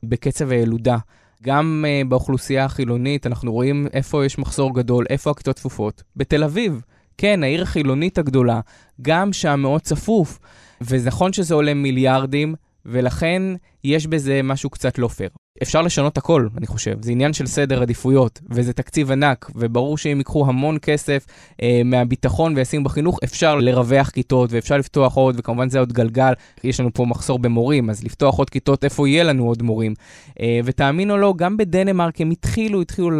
בקצב 0.02 0.50
הילודה. 0.50 0.98
גם 1.42 1.84
uh, 1.86 2.08
באוכלוסייה 2.08 2.64
החילונית 2.64 3.26
אנחנו 3.26 3.52
רואים 3.52 3.86
איפה 3.92 4.24
יש 4.24 4.38
מחסור 4.38 4.74
גדול, 4.74 5.06
איפה 5.10 5.30
הכיתות 5.30 5.56
צפופות. 5.56 6.02
בתל 6.16 6.44
אביב, 6.44 6.82
כן, 7.18 7.42
העיר 7.42 7.62
החילונית 7.62 8.18
הגדולה, 8.18 8.60
גם 9.02 9.32
שם 9.32 9.60
מאוד 9.60 9.80
צפוף. 9.80 10.38
ונכון 10.80 11.32
שזה 11.32 11.54
עולה 11.54 11.74
מיליארדים, 11.74 12.54
ולכן 12.86 13.42
יש 13.84 14.06
בזה 14.06 14.40
משהו 14.42 14.70
קצת 14.70 14.98
לא 14.98 15.08
פייר. 15.08 15.30
אפשר 15.62 15.82
לשנות 15.82 16.18
הכל, 16.18 16.48
אני 16.58 16.66
חושב. 16.66 17.02
זה 17.02 17.12
עניין 17.12 17.32
של 17.32 17.46
סדר 17.46 17.82
עדיפויות, 17.82 18.40
וזה 18.50 18.72
תקציב 18.72 19.10
ענק, 19.10 19.50
וברור 19.54 19.98
שאם 19.98 20.18
ייקחו 20.18 20.46
המון 20.46 20.78
כסף 20.82 21.26
אה, 21.62 21.82
מהביטחון 21.84 22.56
וישימו 22.56 22.84
בחינוך, 22.84 23.18
אפשר 23.24 23.56
לרווח 23.56 24.10
כיתות, 24.10 24.52
ואפשר 24.52 24.76
לפתוח 24.76 25.14
עוד, 25.14 25.34
וכמובן 25.38 25.68
זה 25.68 25.78
עוד 25.78 25.92
גלגל. 25.92 26.32
יש 26.64 26.80
לנו 26.80 26.90
פה 26.94 27.04
מחסור 27.04 27.38
במורים, 27.38 27.90
אז 27.90 28.04
לפתוח 28.04 28.34
עוד 28.38 28.50
כיתות, 28.50 28.84
איפה 28.84 29.08
יהיה 29.08 29.24
לנו 29.24 29.46
עוד 29.46 29.62
מורים? 29.62 29.94
אה, 30.40 30.60
ותאמין 30.64 31.10
או 31.10 31.16
לא, 31.16 31.34
גם 31.36 31.56
בדנמרק 31.56 32.20
הם 32.20 32.30
התחילו, 32.30 32.80
התחילו 32.82 33.10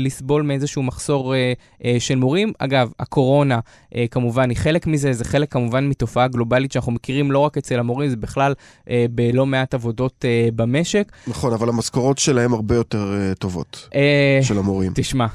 לסבול 0.00 0.42
מאיזשהו 0.42 0.82
מחסור 0.82 1.34
אה, 1.34 1.52
אה, 1.84 1.96
של 1.98 2.14
מורים. 2.14 2.52
אגב, 2.58 2.92
הקורונה 3.00 3.60
אה, 3.94 4.04
כמובן 4.10 4.50
היא 4.50 4.58
חלק 4.58 4.86
מזה, 4.86 5.12
זה 5.12 5.24
חלק 5.24 5.52
כמובן 5.52 5.88
מתופעה 5.88 6.28
גלובלית 6.28 6.72
שאנחנו 6.72 6.92
מכירים 6.92 7.32
לא 7.32 7.38
רק 7.38 7.58
אצל 7.58 7.78
המורים, 7.78 8.10
זה 8.10 8.16
בכלל 8.16 8.54
אה, 8.90 9.06
בלא 9.10 9.46
מעט 9.46 9.74
עבודות 9.74 10.24
אה, 10.24 10.48
במשק. 10.56 11.12
נכון, 11.26 11.52
אבל 11.52 11.68
המשכורות 11.84 12.18
שלהם 12.18 12.52
הרבה 12.52 12.74
יותר 12.74 13.12
uh, 13.12 13.38
טובות, 13.38 13.88
uh, 13.90 14.44
של 14.44 14.58
המורים. 14.58 14.92
תשמע, 14.94 15.26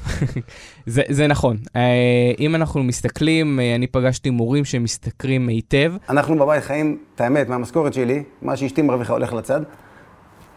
זה, 0.86 1.02
זה 1.08 1.26
נכון. 1.26 1.56
Uh, 1.66 1.70
אם 2.40 2.54
אנחנו 2.54 2.82
מסתכלים, 2.82 3.58
uh, 3.58 3.76
אני 3.76 3.86
פגשתי 3.86 4.30
מורים 4.30 4.64
שמשתכרים 4.64 5.48
היטב. 5.48 5.92
אנחנו 6.08 6.38
בבית 6.38 6.64
חיים, 6.64 6.98
את 7.14 7.20
האמת, 7.20 7.48
מהמשכורת 7.48 7.94
שלי, 7.94 8.22
מה 8.42 8.56
שאשתי 8.56 8.82
מרוויחה 8.82 9.12
הולך 9.12 9.32
לצד. 9.32 9.60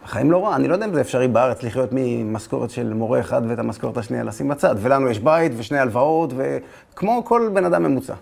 חיים 0.06 0.30
לא 0.30 0.44
רע, 0.44 0.56
אני 0.56 0.68
לא 0.68 0.74
יודע 0.74 0.86
אם 0.86 0.94
זה 0.94 1.00
אפשרי 1.00 1.28
בארץ 1.28 1.62
לחיות 1.62 1.88
ממשכורת 1.92 2.70
של 2.70 2.94
מורה 2.94 3.20
אחד 3.20 3.42
ואת 3.48 3.58
המשכורת 3.58 3.96
השנייה 3.96 4.24
לשים 4.24 4.48
בצד. 4.48 4.74
ולנו 4.78 5.10
יש 5.10 5.18
בית 5.18 5.52
ושני 5.56 5.78
הלוואות, 5.78 6.32
וכמו 6.36 7.22
כל 7.24 7.50
בן 7.54 7.64
אדם 7.64 7.82
ממוצע. 7.82 8.14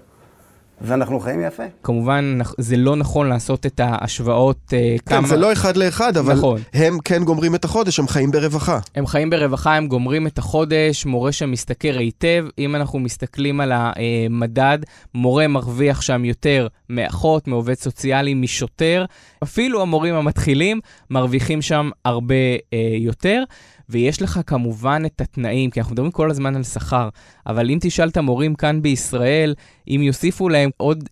ואנחנו 0.82 1.20
חיים 1.20 1.40
יפה. 1.40 1.62
כמובן, 1.82 2.38
זה 2.58 2.76
לא 2.76 2.96
נכון 2.96 3.28
לעשות 3.28 3.66
את 3.66 3.80
ההשוואות 3.80 4.58
uh, 4.66 4.70
כן, 4.70 4.96
כמה... 5.06 5.20
כן, 5.20 5.26
זה 5.26 5.36
לא 5.36 5.52
אחד 5.52 5.76
לאחד, 5.76 6.16
אבל 6.16 6.34
נכון. 6.34 6.60
הם 6.74 6.98
כן 7.04 7.24
גומרים 7.24 7.54
את 7.54 7.64
החודש, 7.64 7.98
הם 7.98 8.08
חיים 8.08 8.30
ברווחה. 8.30 8.78
הם 8.94 9.06
חיים 9.06 9.30
ברווחה, 9.30 9.74
הם 9.74 9.86
גומרים 9.86 10.26
את 10.26 10.38
החודש, 10.38 11.06
מורה 11.06 11.32
שם 11.32 11.52
משתכר 11.52 11.98
היטב. 11.98 12.46
אם 12.58 12.76
אנחנו 12.76 12.98
מסתכלים 12.98 13.60
על 13.60 13.72
המדד, 13.74 14.78
מורה 15.14 15.48
מרוויח 15.48 16.00
שם 16.00 16.24
יותר 16.24 16.66
מאחות, 16.90 17.48
מעובד 17.48 17.74
סוציאלי, 17.74 18.34
משוטר. 18.34 19.04
אפילו 19.42 19.82
המורים 19.82 20.14
המתחילים 20.14 20.80
מרוויחים 21.10 21.62
שם 21.62 21.90
הרבה 22.04 22.34
uh, 22.56 22.76
יותר. 22.98 23.42
ויש 23.88 24.22
לך 24.22 24.40
כמובן 24.46 25.02
את 25.06 25.20
התנאים, 25.20 25.70
כי 25.70 25.80
אנחנו 25.80 25.92
מדברים 25.92 26.10
כל 26.10 26.30
הזמן 26.30 26.56
על 26.56 26.62
שכר, 26.62 27.08
אבל 27.46 27.70
אם 27.70 27.78
תשאל 27.80 28.08
את 28.08 28.16
המורים 28.16 28.54
כאן 28.54 28.82
בישראל, 28.82 29.54
אם 29.88 30.00
יוסיפו 30.02 30.48
להם 30.48 30.70
עוד 30.76 31.08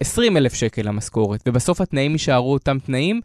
20 0.00 0.36
אלף 0.36 0.54
שקל 0.54 0.82
למשכורת, 0.82 1.40
ובסוף 1.48 1.80
התנאים 1.80 2.12
יישארו 2.12 2.52
אותם 2.52 2.78
תנאים, 2.78 3.20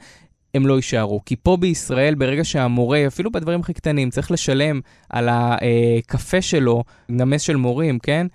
הם 0.56 0.68
לא 0.68 0.74
יישארו. 0.74 1.22
כי 1.26 1.36
פה 1.36 1.58
בישראל, 1.58 2.16
ברגע 2.16 2.44
שהמורה, 2.44 3.08
אפילו 3.08 3.32
בדברים 3.32 3.60
הכי 3.60 3.74
קטנים, 3.74 4.10
צריך 4.10 4.32
לשלם 4.32 4.82
על 5.10 5.30
הקפה 5.32 6.42
שלו, 6.42 6.84
נמס 7.10 7.42
של 7.42 7.56
מורים, 7.56 8.00
כן? 8.00 8.28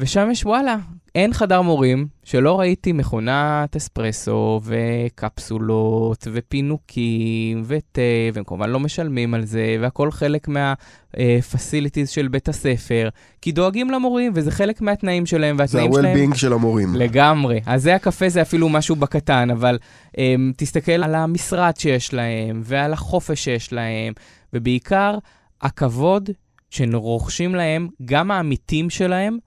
ושם 0.00 0.28
יש 0.30 0.44
וואלה, 0.46 0.76
אין 1.14 1.32
חדר 1.32 1.62
מורים 1.62 2.06
שלא 2.24 2.60
ראיתי 2.60 2.92
מכונת 2.92 3.76
אספרסו 3.76 4.60
וקפסולות 4.64 6.28
ופינוקים 6.32 7.62
ותה, 7.64 8.00
והם 8.32 8.44
כמובן 8.44 8.70
לא 8.70 8.80
משלמים 8.80 9.34
על 9.34 9.44
זה, 9.44 9.76
והכל 9.80 10.10
חלק 10.10 10.48
מה-facilities 10.48 12.06
של 12.06 12.28
בית 12.28 12.48
הספר, 12.48 13.08
כי 13.42 13.52
דואגים 13.52 13.90
למורים, 13.90 14.32
וזה 14.34 14.50
חלק 14.50 14.80
מהתנאים 14.80 15.26
שלהם, 15.26 15.56
והתנאים 15.58 15.92
שלהם... 15.92 16.16
זה 16.16 16.22
ה-well-being 16.22 16.36
של 16.36 16.52
המורים. 16.52 16.94
לגמרי. 16.94 17.60
אז 17.66 17.82
זה 17.82 17.94
הקפה, 17.94 18.28
זה 18.28 18.42
אפילו 18.42 18.68
משהו 18.68 18.96
בקטן, 18.96 19.50
אבל 19.50 19.78
um, 20.08 20.18
תסתכל 20.56 20.92
על 20.92 21.14
המשרד 21.14 21.76
שיש 21.76 22.14
להם, 22.14 22.60
ועל 22.64 22.92
החופש 22.92 23.44
שיש 23.44 23.72
להם, 23.72 24.12
ובעיקר 24.52 25.18
הכבוד 25.62 26.30
שרוכשים 26.70 27.54
להם, 27.54 27.88
גם 28.04 28.30
העמיתים 28.30 28.90
שלהם, 28.90 29.38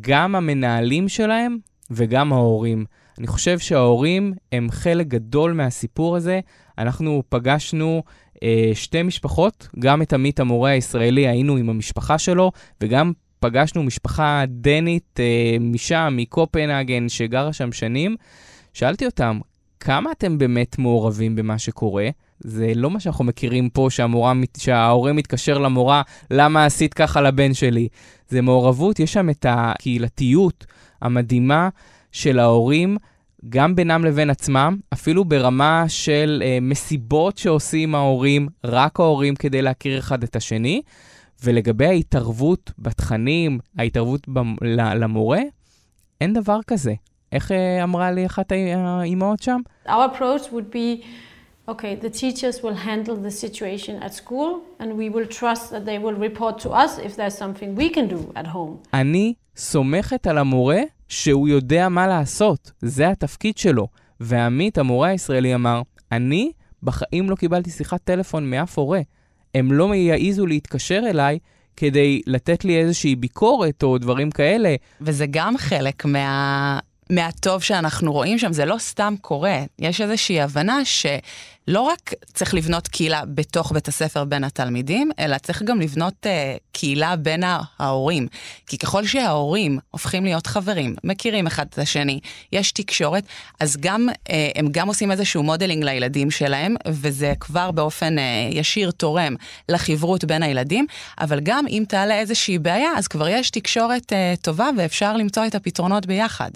גם 0.00 0.34
המנהלים 0.34 1.08
שלהם 1.08 1.58
וגם 1.90 2.32
ההורים. 2.32 2.84
אני 3.18 3.26
חושב 3.26 3.58
שההורים 3.58 4.32
הם 4.52 4.70
חלק 4.70 5.06
גדול 5.06 5.52
מהסיפור 5.52 6.16
הזה. 6.16 6.40
אנחנו 6.78 7.22
פגשנו 7.28 8.02
אה, 8.42 8.70
שתי 8.74 9.02
משפחות, 9.02 9.68
גם 9.78 10.02
את 10.02 10.12
עמית 10.12 10.40
המורה 10.40 10.70
הישראלי, 10.70 11.28
היינו 11.28 11.56
עם 11.56 11.70
המשפחה 11.70 12.18
שלו, 12.18 12.52
וגם 12.80 13.12
פגשנו 13.40 13.82
משפחה 13.82 14.44
דנית 14.48 15.20
אה, 15.20 15.56
משם, 15.60 16.14
מקופנהגן, 16.16 17.08
שגרה 17.08 17.52
שם 17.52 17.72
שנים. 17.72 18.16
שאלתי 18.74 19.06
אותם, 19.06 19.38
כמה 19.80 20.12
אתם 20.12 20.38
באמת 20.38 20.78
מעורבים 20.78 21.36
במה 21.36 21.58
שקורה? 21.58 22.08
זה 22.40 22.72
לא 22.74 22.90
מה 22.90 23.00
שאנחנו 23.00 23.24
מכירים 23.24 23.68
פה, 23.68 23.86
שהמורה, 23.90 24.32
שההורה 24.56 25.12
מתקשר 25.12 25.58
למורה, 25.58 26.02
למה 26.30 26.64
עשית 26.64 26.94
ככה 26.94 27.20
לבן 27.20 27.54
שלי? 27.54 27.88
זה 28.28 28.42
מעורבות, 28.42 29.00
יש 29.00 29.12
שם 29.12 29.30
את 29.30 29.46
הקהילתיות 29.48 30.66
המדהימה 31.02 31.68
של 32.12 32.38
ההורים, 32.38 32.96
גם 33.48 33.76
בינם 33.76 34.04
לבין 34.04 34.30
עצמם, 34.30 34.76
אפילו 34.92 35.24
ברמה 35.24 35.84
של 35.88 36.42
אה, 36.44 36.58
מסיבות 36.60 37.38
שעושים 37.38 37.94
ההורים, 37.94 38.48
רק 38.64 39.00
ההורים 39.00 39.34
כדי 39.34 39.62
להכיר 39.62 39.98
אחד 39.98 40.22
את 40.22 40.36
השני. 40.36 40.82
ולגבי 41.44 41.86
ההתערבות 41.86 42.72
בתכנים, 42.78 43.58
ההתערבות 43.78 44.26
למורה, 44.94 45.40
אין 46.20 46.32
דבר 46.32 46.58
כזה. 46.66 46.94
איך 47.32 47.52
אה, 47.52 47.84
אמרה 47.84 48.10
לי 48.10 48.26
אחת 48.26 48.52
האימהות 48.52 49.42
שם? 49.42 49.60
Our 49.86 49.90
approach 49.90 50.52
would 50.52 50.74
be 50.74 51.04
okay, 51.72 51.94
the 51.94 52.10
teachers 52.22 52.56
will 52.64 52.78
handle 52.88 53.16
the 53.26 53.34
situation 53.44 53.94
at 54.06 54.12
school, 54.22 54.50
and 54.80 54.88
we 55.00 55.08
will 55.14 55.28
trust 55.40 55.64
that 55.74 55.84
they 55.90 55.98
will 56.04 56.18
report 56.28 56.54
to 56.64 56.70
us 56.84 56.92
if 57.06 57.12
there's 57.18 57.36
something 57.44 57.68
we 57.82 57.88
can 57.96 58.06
do 58.08 58.32
at 58.36 58.46
home. 58.46 58.76
אני 58.94 59.34
סומכת 59.56 60.26
על 60.26 60.38
המורה 60.38 60.80
שהוא 61.08 61.48
יודע 61.48 61.88
מה 61.88 62.06
לעשות, 62.06 62.72
זה 62.82 63.08
התפקיד 63.08 63.58
שלו. 63.58 63.88
ועמית, 64.20 64.78
המורה 64.78 65.08
הישראלי, 65.08 65.54
אמר, 65.54 65.82
אני 66.12 66.52
בחיים 66.82 67.30
לא 67.30 67.34
קיבלתי 67.34 67.70
שיחת 67.70 68.00
טלפון 68.04 68.50
מאף 68.50 68.78
הורה. 68.78 69.00
הם 69.54 69.72
לא 69.72 69.94
יעזו 69.94 70.46
להתקשר 70.46 71.02
אליי 71.10 71.38
כדי 71.76 72.22
לתת 72.26 72.64
לי 72.64 72.80
איזושהי 72.80 73.16
ביקורת 73.16 73.82
או 73.82 73.98
דברים 73.98 74.30
כאלה. 74.30 74.74
וזה 75.00 75.26
גם 75.30 75.56
חלק 75.56 76.04
מה... 76.04 76.78
מהטוב 77.10 77.62
שאנחנו 77.62 78.12
רואים 78.12 78.38
שם, 78.38 78.52
זה 78.52 78.64
לא 78.64 78.76
סתם 78.78 79.14
קורה. 79.20 79.58
יש 79.78 80.00
איזושהי 80.00 80.40
הבנה 80.40 80.84
שלא 80.84 81.80
רק 81.80 82.12
צריך 82.34 82.54
לבנות 82.54 82.88
קהילה 82.88 83.22
בתוך 83.34 83.72
בית 83.72 83.88
הספר 83.88 84.24
בין 84.24 84.44
התלמידים, 84.44 85.10
אלא 85.18 85.38
צריך 85.38 85.62
גם 85.62 85.80
לבנות 85.80 86.26
uh, 86.26 86.58
קהילה 86.72 87.16
בין 87.16 87.42
ההורים. 87.78 88.28
כי 88.66 88.78
ככל 88.78 89.06
שההורים 89.06 89.78
הופכים 89.90 90.24
להיות 90.24 90.46
חברים, 90.46 90.94
מכירים 91.04 91.46
אחד 91.46 91.66
את 91.70 91.78
השני, 91.78 92.20
יש 92.52 92.72
תקשורת, 92.72 93.24
אז 93.60 93.76
גם, 93.80 94.08
אה, 94.08 94.32
הם 94.54 94.68
גם 94.70 94.88
עושים 94.88 95.10
איזשהו 95.10 95.42
modeling 95.42 95.84
לילדים 95.84 96.30
שלהם, 96.30 96.74
וזה 96.88 97.32
כבר 97.40 97.70
באופן 97.70 98.18
אה, 98.18 98.20
ישיר 98.54 98.90
תורם 98.90 99.34
לחברות 99.68 100.24
בין 100.24 100.42
הילדים, 100.42 100.86
אבל 101.20 101.40
גם 101.40 101.64
אם 101.68 101.84
תעלה 101.88 102.18
איזושהי 102.18 102.58
בעיה, 102.58 102.90
אז 102.96 103.08
כבר 103.08 103.28
יש 103.28 103.50
תקשורת 103.50 104.12
אה, 104.12 104.42
טובה 104.42 104.70
ואפשר 104.78 105.16
למצוא 105.16 105.46
את 105.46 105.54
הפתרונות 105.54 106.06
ביחד. 106.06 106.50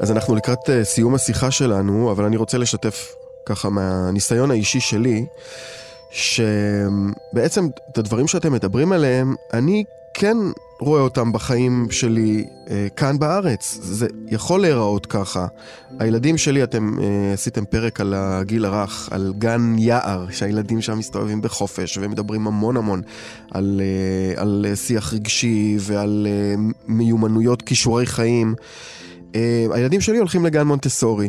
אז 0.00 0.10
אנחנו 0.10 0.34
לקראת 0.34 0.58
אה, 0.58 0.84
סיום 0.84 1.14
השיחה 1.14 1.50
שלנו, 1.50 2.12
אבל 2.12 2.24
אני 2.24 2.36
רוצה 2.36 2.58
לשתף 2.58 3.14
ככה 3.46 3.70
מהניסיון 3.70 4.50
האישי 4.50 4.80
שלי, 4.80 5.26
שבעצם 6.10 7.68
את 7.92 7.98
הדברים 7.98 8.28
שאתם 8.28 8.52
מדברים 8.52 8.92
עליהם, 8.92 9.34
אני 9.52 9.84
כן 10.14 10.36
רואה 10.80 11.00
אותם 11.00 11.32
בחיים 11.32 11.86
שלי 11.90 12.46
אה, 12.70 12.86
כאן 12.96 13.18
בארץ. 13.18 13.78
זה 13.82 14.06
יכול 14.26 14.60
להיראות 14.60 15.06
ככה. 15.06 15.46
הילדים 15.98 16.38
שלי, 16.38 16.62
אתם 16.62 16.98
אה, 17.02 17.32
עשיתם 17.32 17.64
פרק 17.64 18.00
על 18.00 18.14
הגיל 18.16 18.64
הרך, 18.64 19.08
על 19.10 19.32
גן 19.38 19.74
יער, 19.78 20.26
שהילדים 20.30 20.80
שם 20.80 20.98
מסתובבים 20.98 21.42
בחופש 21.42 21.98
ומדברים 21.98 22.46
המון 22.46 22.76
המון 22.76 23.02
על, 23.50 23.80
אה, 23.84 24.42
על 24.42 24.66
שיח 24.74 25.12
רגשי 25.12 25.76
ועל 25.80 26.26
אה, 26.30 26.54
מיומנויות 26.86 27.62
כישורי 27.62 28.06
חיים. 28.06 28.54
אה, 28.58 28.64
הילדים 29.74 30.00
שלי 30.00 30.18
הולכים 30.18 30.46
לגן 30.46 30.66
מונטסורי. 30.66 31.28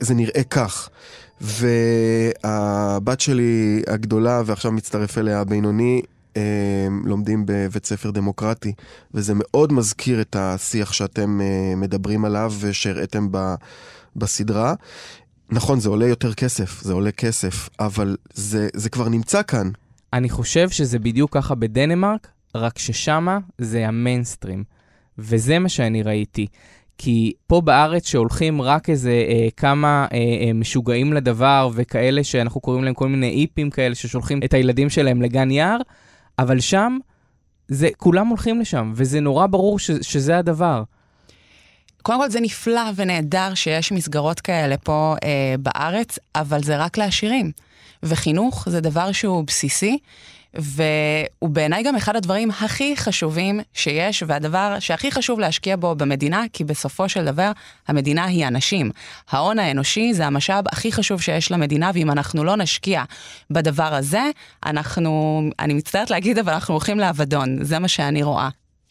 זה 0.00 0.14
נראה 0.14 0.42
כך. 0.50 0.88
והבת 1.40 3.20
שלי 3.20 3.82
הגדולה, 3.86 4.42
ועכשיו 4.46 4.72
מצטרף 4.72 5.18
אליה 5.18 5.40
הבינוני, 5.40 6.02
לומדים 7.04 7.42
בבית 7.46 7.86
ספר 7.86 8.10
דמוקרטי, 8.10 8.72
וזה 9.14 9.32
מאוד 9.36 9.72
מזכיר 9.72 10.20
את 10.20 10.36
השיח 10.38 10.92
שאתם 10.92 11.40
אה, 11.40 11.76
מדברים 11.76 12.24
עליו 12.24 12.52
ושהראיתם 12.60 13.28
בסדרה. 14.16 14.74
נכון, 15.50 15.80
זה 15.80 15.88
עולה 15.88 16.06
יותר 16.06 16.34
כסף, 16.34 16.82
זה 16.82 16.92
עולה 16.92 17.12
כסף, 17.12 17.68
אבל 17.80 18.16
זה, 18.34 18.68
זה 18.74 18.90
כבר 18.90 19.08
נמצא 19.08 19.42
כאן. 19.42 19.70
אני 20.12 20.28
חושב 20.28 20.70
שזה 20.70 20.98
בדיוק 20.98 21.34
ככה 21.34 21.54
בדנמרק, 21.54 22.28
רק 22.54 22.78
ששמה 22.78 23.38
זה 23.58 23.88
המיינסטרים. 23.88 24.64
וזה 25.18 25.58
מה 25.58 25.68
שאני 25.68 26.02
ראיתי. 26.02 26.46
כי 26.98 27.32
פה 27.46 27.60
בארץ 27.60 28.08
שהולכים 28.08 28.62
רק 28.62 28.90
איזה 28.90 29.10
אה, 29.28 29.48
כמה 29.56 30.06
אה, 30.12 30.18
אה, 30.18 30.52
משוגעים 30.52 31.12
לדבר 31.12 31.68
וכאלה 31.74 32.24
שאנחנו 32.24 32.60
קוראים 32.60 32.84
להם 32.84 32.94
כל 32.94 33.08
מיני 33.08 33.40
איפים 33.40 33.70
כאלה 33.70 33.94
ששולחים 33.94 34.40
את 34.44 34.54
הילדים 34.54 34.90
שלהם 34.90 35.22
לגן 35.22 35.50
יער, 35.50 35.78
אבל 36.38 36.60
שם, 36.60 36.98
זה, 37.68 37.88
כולם 37.96 38.26
הולכים 38.26 38.60
לשם, 38.60 38.92
וזה 38.94 39.20
נורא 39.20 39.46
ברור 39.46 39.78
ש, 39.78 39.90
שזה 40.02 40.38
הדבר. 40.38 40.82
קודם 42.02 42.18
כל 42.18 42.30
זה 42.30 42.40
נפלא 42.40 42.90
ונהדר 42.96 43.54
שיש 43.54 43.92
מסגרות 43.92 44.40
כאלה 44.40 44.76
פה 44.76 45.14
אה, 45.24 45.54
בארץ, 45.58 46.18
אבל 46.34 46.62
זה 46.62 46.76
רק 46.76 46.98
לעשירים. 46.98 47.52
וחינוך 48.02 48.68
זה 48.68 48.80
דבר 48.80 49.12
שהוא 49.12 49.44
בסיסי, 49.44 49.98
והוא 50.54 51.50
בעיניי 51.50 51.82
גם 51.82 51.96
אחד 51.96 52.16
הדברים 52.16 52.50
הכי 52.50 52.96
חשובים 52.96 53.60
שיש, 53.74 54.22
והדבר 54.26 54.76
שהכי 54.80 55.10
חשוב 55.10 55.40
להשקיע 55.40 55.76
בו 55.76 55.94
במדינה, 55.94 56.44
כי 56.52 56.64
בסופו 56.64 57.08
של 57.08 57.24
דבר 57.24 57.52
המדינה 57.88 58.24
היא 58.24 58.46
אנשים. 58.46 58.90
ההון 59.30 59.58
האנושי 59.58 60.14
זה 60.14 60.26
המשאב 60.26 60.64
הכי 60.72 60.92
חשוב 60.92 61.20
שיש 61.20 61.50
למדינה, 61.50 61.90
ואם 61.94 62.10
אנחנו 62.10 62.44
לא 62.44 62.56
נשקיע 62.56 63.04
בדבר 63.50 63.94
הזה, 63.94 64.22
אנחנו, 64.66 65.42
אני 65.58 65.74
מצטערת 65.74 66.10
להגיד, 66.10 66.38
אבל 66.38 66.52
אנחנו 66.52 66.74
הולכים 66.74 66.98
לאבדון, 66.98 67.64
זה 67.64 67.78
מה 67.78 67.88
שאני 67.88 68.22
רואה. 68.22 68.48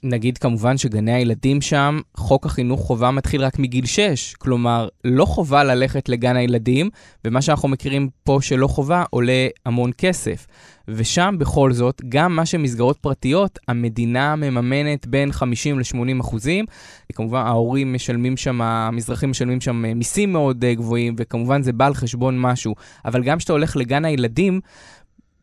נגיד 0.09 0.37
כמובן 0.37 0.77
שגני 0.77 1.13
הילדים 1.13 1.61
שם, 1.61 1.99
חוק 2.17 2.45
החינוך 2.45 2.81
חובה 2.81 3.11
מתחיל 3.11 3.43
רק 3.43 3.59
מגיל 3.59 3.85
6. 3.85 4.33
כלומר, 4.33 4.87
לא 5.03 5.25
חובה 5.25 5.63
ללכת 5.63 6.09
לגן 6.09 6.35
הילדים, 6.35 6.89
ומה 7.25 7.41
שאנחנו 7.41 7.67
מכירים 7.67 8.09
פה 8.23 8.37
שלא 8.41 8.67
חובה 8.67 9.03
עולה 9.09 9.47
המון 9.65 9.91
כסף. 9.97 10.47
ושם 10.87 11.35
בכל 11.39 11.71
זאת, 11.71 12.01
גם 12.09 12.35
מה 12.35 12.45
שמסגרות 12.45 12.97
פרטיות, 12.97 13.59
המדינה 13.67 14.35
מממנת 14.35 15.07
בין 15.07 15.31
50 15.31 15.79
ל-80 15.79 16.21
אחוזים. 16.21 16.65
כמובן, 17.13 17.39
ההורים 17.39 17.93
משלמים 17.93 18.37
שם, 18.37 18.61
המזרחים 18.61 19.29
משלמים 19.29 19.61
שם 19.61 19.83
מיסים 19.95 20.31
מאוד 20.31 20.63
אה, 20.63 20.73
גבוהים, 20.73 21.15
וכמובן 21.17 21.61
זה 21.61 21.73
בא 21.73 21.85
על 21.85 21.93
חשבון 21.93 22.39
משהו. 22.39 22.75
אבל 23.05 23.23
גם 23.23 23.37
כשאתה 23.37 23.53
הולך 23.53 23.77
לגן 23.77 24.05
הילדים, 24.05 24.59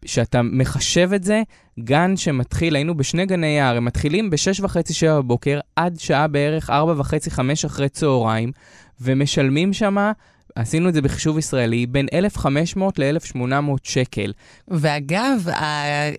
שאתה 0.05 0.43
מחשב 0.43 1.11
את 1.15 1.25
זה, 1.25 1.43
גן 1.81 2.17
שמתחיל, 2.17 2.75
היינו 2.75 2.97
בשני 2.97 3.27
גני 3.27 3.47
יער, 3.47 3.77
הם 3.77 3.85
מתחילים 3.85 4.31
ב-6 4.31 4.63
וחצי, 4.65 4.95
7 4.95 5.21
בבוקר, 5.21 5.61
עד 5.77 6.01
שעה 6.01 6.27
בערך 6.27 6.71
4 6.71 6.95
וחצי, 6.97 7.31
5 7.31 7.65
אחרי 7.65 7.89
צהריים, 7.89 8.53
ומשלמים 9.01 9.73
שמה 9.73 10.13
עשינו 10.57 10.89
את 10.89 10.95
זה 10.95 11.03
בחישוב 11.03 11.39
ישראלי, 11.39 11.87
בין 11.87 12.07
1,500 12.13 12.99
ל-1,800 12.99 13.39
שקל. 13.83 14.33
ואגב, 14.69 15.49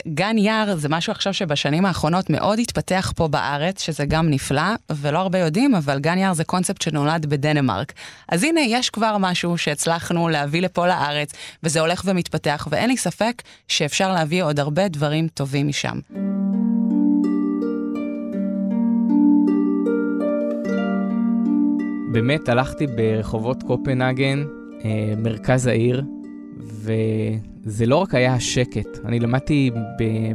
גן 0.07 0.37
יער 0.37 0.75
זה 0.75 0.89
משהו 0.89 1.11
עכשיו 1.11 1.33
שבשנים 1.33 1.85
האחרונות 1.85 2.29
מאוד 2.29 2.59
התפתח 2.59 3.13
פה 3.15 3.27
בארץ, 3.27 3.81
שזה 3.81 4.05
גם 4.05 4.29
נפלא, 4.29 4.75
ולא 4.91 5.19
הרבה 5.19 5.39
יודעים, 5.39 5.75
אבל 5.75 5.99
גן 5.99 6.17
יער 6.17 6.33
זה 6.33 6.43
קונספט 6.43 6.81
שנולד 6.81 7.25
בדנמרק. 7.25 7.93
אז 8.29 8.43
הנה, 8.43 8.61
יש 8.61 8.89
כבר 8.89 9.17
משהו 9.19 9.57
שהצלחנו 9.57 10.29
להביא 10.29 10.61
לפה 10.61 10.87
לארץ, 10.87 11.31
וזה 11.63 11.79
הולך 11.79 12.01
ומתפתח, 12.05 12.67
ואין 12.71 12.89
לי 12.89 12.97
ספק 12.97 13.41
שאפשר 13.67 14.13
להביא 14.13 14.43
עוד 14.43 14.59
הרבה 14.59 14.87
דברים 14.87 15.27
טובים 15.27 15.67
משם. 15.67 15.99
באמת 22.15 22.49
הלכתי 22.49 22.88
ברחובות 22.88 23.63
קופנהגן, 23.63 24.43
אה, 24.86 25.13
מרכז 25.17 25.67
העיר, 25.67 26.04
וזה 26.60 27.86
לא 27.86 27.95
רק 27.95 28.15
היה 28.15 28.34
השקט. 28.34 28.88
אני 29.06 29.19
למדתי 29.19 29.71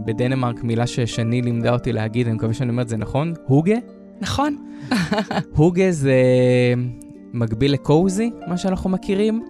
בדנמרק 0.05 0.62
מילה 0.62 0.87
ששני 0.87 1.43
לימדה 1.43 1.73
אותי 1.73 1.93
להגיד, 1.93 2.27
אני 2.27 2.37
מקווה 2.37 2.55
שאני 2.55 2.71
אומר 2.71 2.83
את 2.83 2.88
זה 2.88 2.97
נכון, 2.97 3.35
הוגה? 3.47 3.75
נכון. 4.21 4.57
הוגה 5.57 5.90
זה 5.90 6.14
מקביל 7.33 7.73
לקוזי, 7.73 8.31
מה 8.47 8.57
שאנחנו 8.57 8.90
מכירים. 8.90 9.45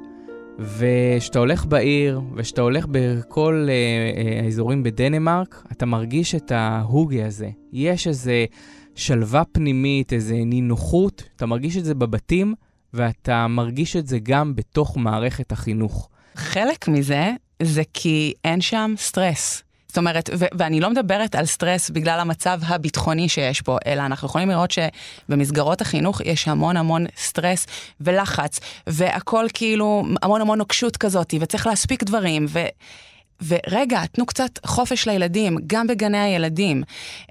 וכשאתה 0.59 1.39
הולך 1.39 1.67
בעיר, 1.67 2.21
וכשאתה 2.37 2.63
הולך 2.63 2.87
בכל 2.91 3.67
אה, 3.69 3.73
אה, 3.73 4.45
האזורים 4.45 4.83
בדנמרק, 4.83 5.65
אתה 5.73 5.87
מרגיש 5.87 6.35
את 6.35 6.53
ההוגה 6.53 7.27
הזה. 7.27 7.51
יש 7.73 8.07
איזה 8.07 8.45
שלווה 8.95 9.43
פנימית, 9.53 10.13
איזו 10.13 10.35
נינוחות, 10.47 11.23
אתה 11.37 11.47
מרגיש 11.47 11.77
את 11.77 11.85
זה 11.85 11.95
בבתים, 11.95 12.55
ואתה 12.95 13.47
מרגיש 13.47 13.97
את 13.97 14.07
זה 14.07 14.19
גם 14.23 14.55
בתוך 14.55 14.97
מערכת 14.97 15.53
החינוך. 15.53 16.09
חלק 16.35 16.89
מזה 16.89 17.31
זה 17.63 17.83
כי 17.95 18.33
אין 18.45 18.61
שם 18.61 18.95
סטרס. 18.99 19.63
זאת 19.89 19.99
אומרת, 19.99 20.31
ו- 20.39 20.45
ואני 20.59 20.81
לא 20.81 20.91
מדברת 20.91 21.35
על 21.35 21.47
סטרס 21.47 21.91
בגלל 21.91 22.21
המצב 22.21 22.61
הביטחוני 22.67 23.29
שיש 23.29 23.61
פה, 23.61 23.79
אלא 23.87 24.03
אנחנו 24.03 24.27
יכולים 24.27 24.49
לראות 24.49 24.71
שבמסגרות 24.71 25.81
החינוך 25.81 26.21
יש 26.21 26.49
המון 26.49 26.77
המון 26.77 27.07
סטרס 27.17 27.67
ולחץ, 28.01 28.61
והכל 28.87 29.47
כאילו 29.55 30.05
המון 30.23 30.41
המון 30.41 30.59
נוקשות 30.59 30.97
כזאת, 30.97 31.35
וצריך 31.41 31.67
להספיק 31.67 32.05
דברים, 32.05 32.47
ו... 32.49 32.59
ורגע, 33.47 34.07
תנו 34.07 34.27
קצת 34.27 34.59
חופש 34.67 35.09
לילדים, 35.09 35.59
גם 35.67 35.87
בגני 35.87 36.19
הילדים. 36.19 36.83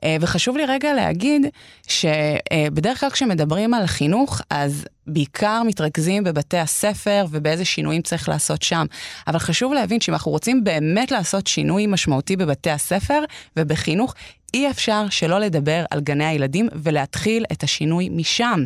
אה, 0.04 0.18
וחשוב 0.22 0.58
לי 0.58 0.66
רגע 0.66 0.94
להגיד 0.94 1.46
שבדרך 1.88 3.00
כלל 3.00 3.10
כשמדברים 3.10 3.74
על 3.74 3.86
חינוך, 3.86 4.42
אז 4.50 4.86
בעיקר 5.08 5.62
מתרכזים 5.66 6.24
בבתי 6.24 6.58
הספר 6.58 7.26
ובאיזה 7.32 7.66
שינויים 7.66 8.02
צריך 8.02 8.30
לעשות 8.30 8.62
שם. 8.62 8.86
אבל 9.28 9.40
חשוב 9.40 9.74
להבין 9.74 10.02
שאם 10.02 10.14
אנחנו 10.14 10.32
רוצים 10.32 10.64
באמת 10.64 11.12
לעשות 11.12 11.48
שינוי 11.48 11.88
משמעותי 11.88 12.36
בבתי 12.36 12.70
הספר 12.70 13.24
ובחינוך, 13.58 14.14
אי 14.54 14.70
אפשר 14.70 15.06
שלא 15.10 15.40
לדבר 15.40 15.86
על 15.92 16.00
גני 16.02 16.26
הילדים 16.26 16.70
ולהתחיל 16.76 17.46
את 17.52 17.64
השינוי 17.64 18.10
משם. 18.10 18.66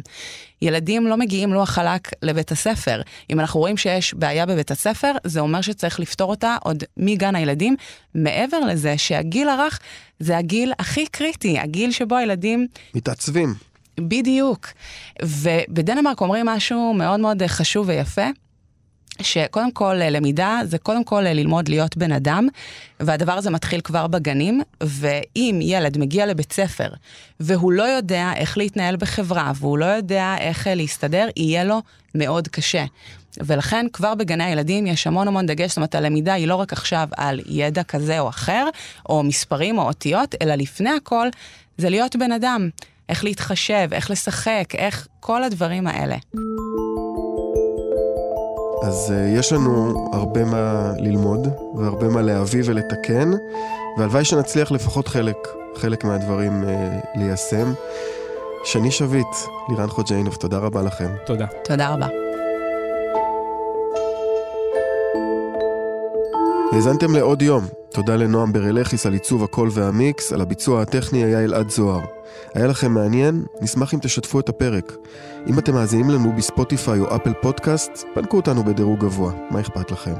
ילדים 0.61 1.07
לא 1.07 1.17
מגיעים 1.17 1.53
לוח 1.53 1.69
חלק 1.69 2.09
לבית 2.21 2.51
הספר. 2.51 3.01
אם 3.29 3.39
אנחנו 3.39 3.59
רואים 3.59 3.77
שיש 3.77 4.13
בעיה 4.13 4.45
בבית 4.45 4.71
הספר, 4.71 5.11
זה 5.23 5.39
אומר 5.39 5.61
שצריך 5.61 5.99
לפתור 5.99 6.29
אותה 6.29 6.57
עוד 6.63 6.83
מגן 6.97 7.35
הילדים. 7.35 7.75
מעבר 8.15 8.59
לזה 8.59 8.97
שהגיל 8.97 9.49
הרך 9.49 9.79
זה 10.19 10.37
הגיל 10.37 10.73
הכי 10.79 11.05
קריטי, 11.07 11.59
הגיל 11.59 11.91
שבו 11.91 12.15
הילדים... 12.15 12.67
מתעצבים. 12.95 13.53
בדיוק. 13.99 14.67
ובדנמרק 15.21 16.21
אומרים 16.21 16.45
משהו 16.45 16.93
מאוד 16.93 17.19
מאוד 17.19 17.43
חשוב 17.47 17.87
ויפה. 17.87 18.27
שקודם 19.21 19.71
כל 19.71 19.95
למידה 19.95 20.59
זה 20.63 20.77
קודם 20.77 21.03
כל 21.03 21.21
ללמוד 21.21 21.69
להיות 21.69 21.97
בן 21.97 22.11
אדם, 22.11 22.47
והדבר 22.99 23.31
הזה 23.31 23.49
מתחיל 23.49 23.81
כבר 23.81 24.07
בגנים, 24.07 24.61
ואם 24.83 25.59
ילד 25.61 25.97
מגיע 25.97 26.25
לבית 26.25 26.53
ספר 26.53 26.87
והוא 27.39 27.71
לא 27.71 27.83
יודע 27.83 28.31
איך 28.35 28.57
להתנהל 28.57 28.95
בחברה, 28.95 29.51
והוא 29.55 29.77
לא 29.77 29.85
יודע 29.85 30.35
איך 30.39 30.67
להסתדר, 30.75 31.27
יהיה 31.37 31.63
לו 31.63 31.81
מאוד 32.15 32.47
קשה. 32.47 32.85
ולכן 33.37 33.85
כבר 33.93 34.15
בגני 34.15 34.43
הילדים 34.43 34.87
יש 34.87 35.07
המון 35.07 35.27
המון 35.27 35.45
דגש, 35.45 35.69
זאת 35.69 35.77
אומרת 35.77 35.95
הלמידה 35.95 36.33
היא 36.33 36.47
לא 36.47 36.55
רק 36.55 36.73
עכשיו 36.73 37.07
על 37.17 37.39
ידע 37.45 37.83
כזה 37.83 38.19
או 38.19 38.29
אחר, 38.29 38.67
או 39.09 39.23
מספרים 39.23 39.77
או 39.77 39.83
אותיות, 39.83 40.35
אלא 40.41 40.55
לפני 40.55 40.89
הכל 40.89 41.27
זה 41.77 41.89
להיות 41.89 42.15
בן 42.15 42.31
אדם. 42.31 42.69
איך 43.09 43.23
להתחשב, 43.23 43.89
איך 43.91 44.11
לשחק, 44.11 44.73
איך 44.77 45.07
כל 45.19 45.43
הדברים 45.43 45.87
האלה. 45.87 46.15
אז 48.83 49.13
uh, 49.15 49.39
יש 49.39 49.53
לנו 49.53 49.93
הרבה 50.13 50.45
מה 50.45 50.91
ללמוד, 50.97 51.47
והרבה 51.75 52.07
מה 52.07 52.21
להביא 52.21 52.61
ולתקן, 52.65 53.31
והלוואי 53.97 54.25
שנצליח 54.25 54.71
לפחות 54.71 55.07
חלק, 55.07 55.37
חלק 55.75 56.03
מהדברים 56.03 56.63
uh, 56.63 56.67
ליישם. 57.19 57.73
שני 58.63 58.91
שביט, 58.91 59.27
לירן 59.69 59.87
חוג'יינוב, 59.87 60.35
תודה 60.35 60.57
רבה 60.57 60.81
לכם. 60.81 61.09
תודה. 61.25 61.45
תודה 61.63 61.93
רבה. 61.93 62.07
האזנתם 66.73 67.15
לעוד 67.15 67.41
יום, 67.41 67.63
תודה 67.93 68.15
לנועם 68.15 68.53
ברלכיס 68.53 69.05
על 69.05 69.13
עיצוב 69.13 69.43
הקול 69.43 69.69
והמיקס, 69.71 70.33
על 70.33 70.41
הביצוע 70.41 70.81
הטכני 70.81 71.23
היה 71.23 71.43
אלעד 71.43 71.69
זוהר. 71.69 72.01
היה 72.53 72.67
לכם 72.67 72.91
מעניין? 72.93 73.43
נשמח 73.61 73.93
אם 73.93 73.99
תשתפו 73.99 74.39
את 74.39 74.49
הפרק. 74.49 74.93
אם 75.47 75.59
אתם 75.59 75.73
מאזינים 75.73 76.09
לנו 76.09 76.33
בספוטיפיי 76.37 76.99
או 76.99 77.15
אפל 77.15 77.33
פודקאסט, 77.41 77.91
פנקו 78.13 78.37
אותנו 78.37 78.63
בדירוג 78.63 78.99
גבוה, 78.99 79.31
מה 79.51 79.59
אכפת 79.59 79.91
לכם? 79.91 80.13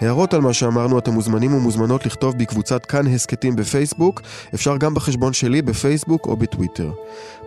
הערות 0.00 0.34
על 0.34 0.40
מה 0.40 0.52
שאמרנו 0.52 0.98
אתם 0.98 1.12
מוזמנים 1.12 1.54
ומוזמנות 1.54 2.06
לכתוב 2.06 2.38
בקבוצת 2.38 2.86
כאן 2.86 3.06
הסכתים 3.06 3.56
בפייסבוק, 3.56 4.20
אפשר 4.54 4.76
גם 4.76 4.94
בחשבון 4.94 5.32
שלי 5.32 5.62
בפייסבוק 5.62 6.26
או 6.26 6.36
בטוויטר. 6.36 6.90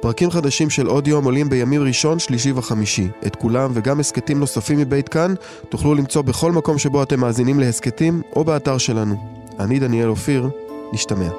פרקים 0.01 0.32
חדשים 0.32 0.69
של 0.69 0.88
עוד 0.88 1.08
יום 1.08 1.25
עולים 1.25 1.49
בימים 1.49 1.84
ראשון, 1.84 2.19
שלישי 2.19 2.51
וחמישי. 2.51 3.08
את 3.27 3.36
כולם 3.36 3.71
וגם 3.73 3.99
הסכתים 3.99 4.39
נוספים 4.39 4.80
מבית 4.80 5.10
כאן 5.10 5.34
תוכלו 5.69 5.95
למצוא 5.95 6.21
בכל 6.21 6.51
מקום 6.51 6.77
שבו 6.77 7.03
אתם 7.03 7.19
מאזינים 7.19 7.60
להסכתים 7.60 8.21
או 8.36 8.43
באתר 8.43 8.77
שלנו. 8.77 9.46
אני 9.60 9.80
דניאל 9.80 10.10
אופיר, 10.10 10.50
נשתמע. 10.93 11.30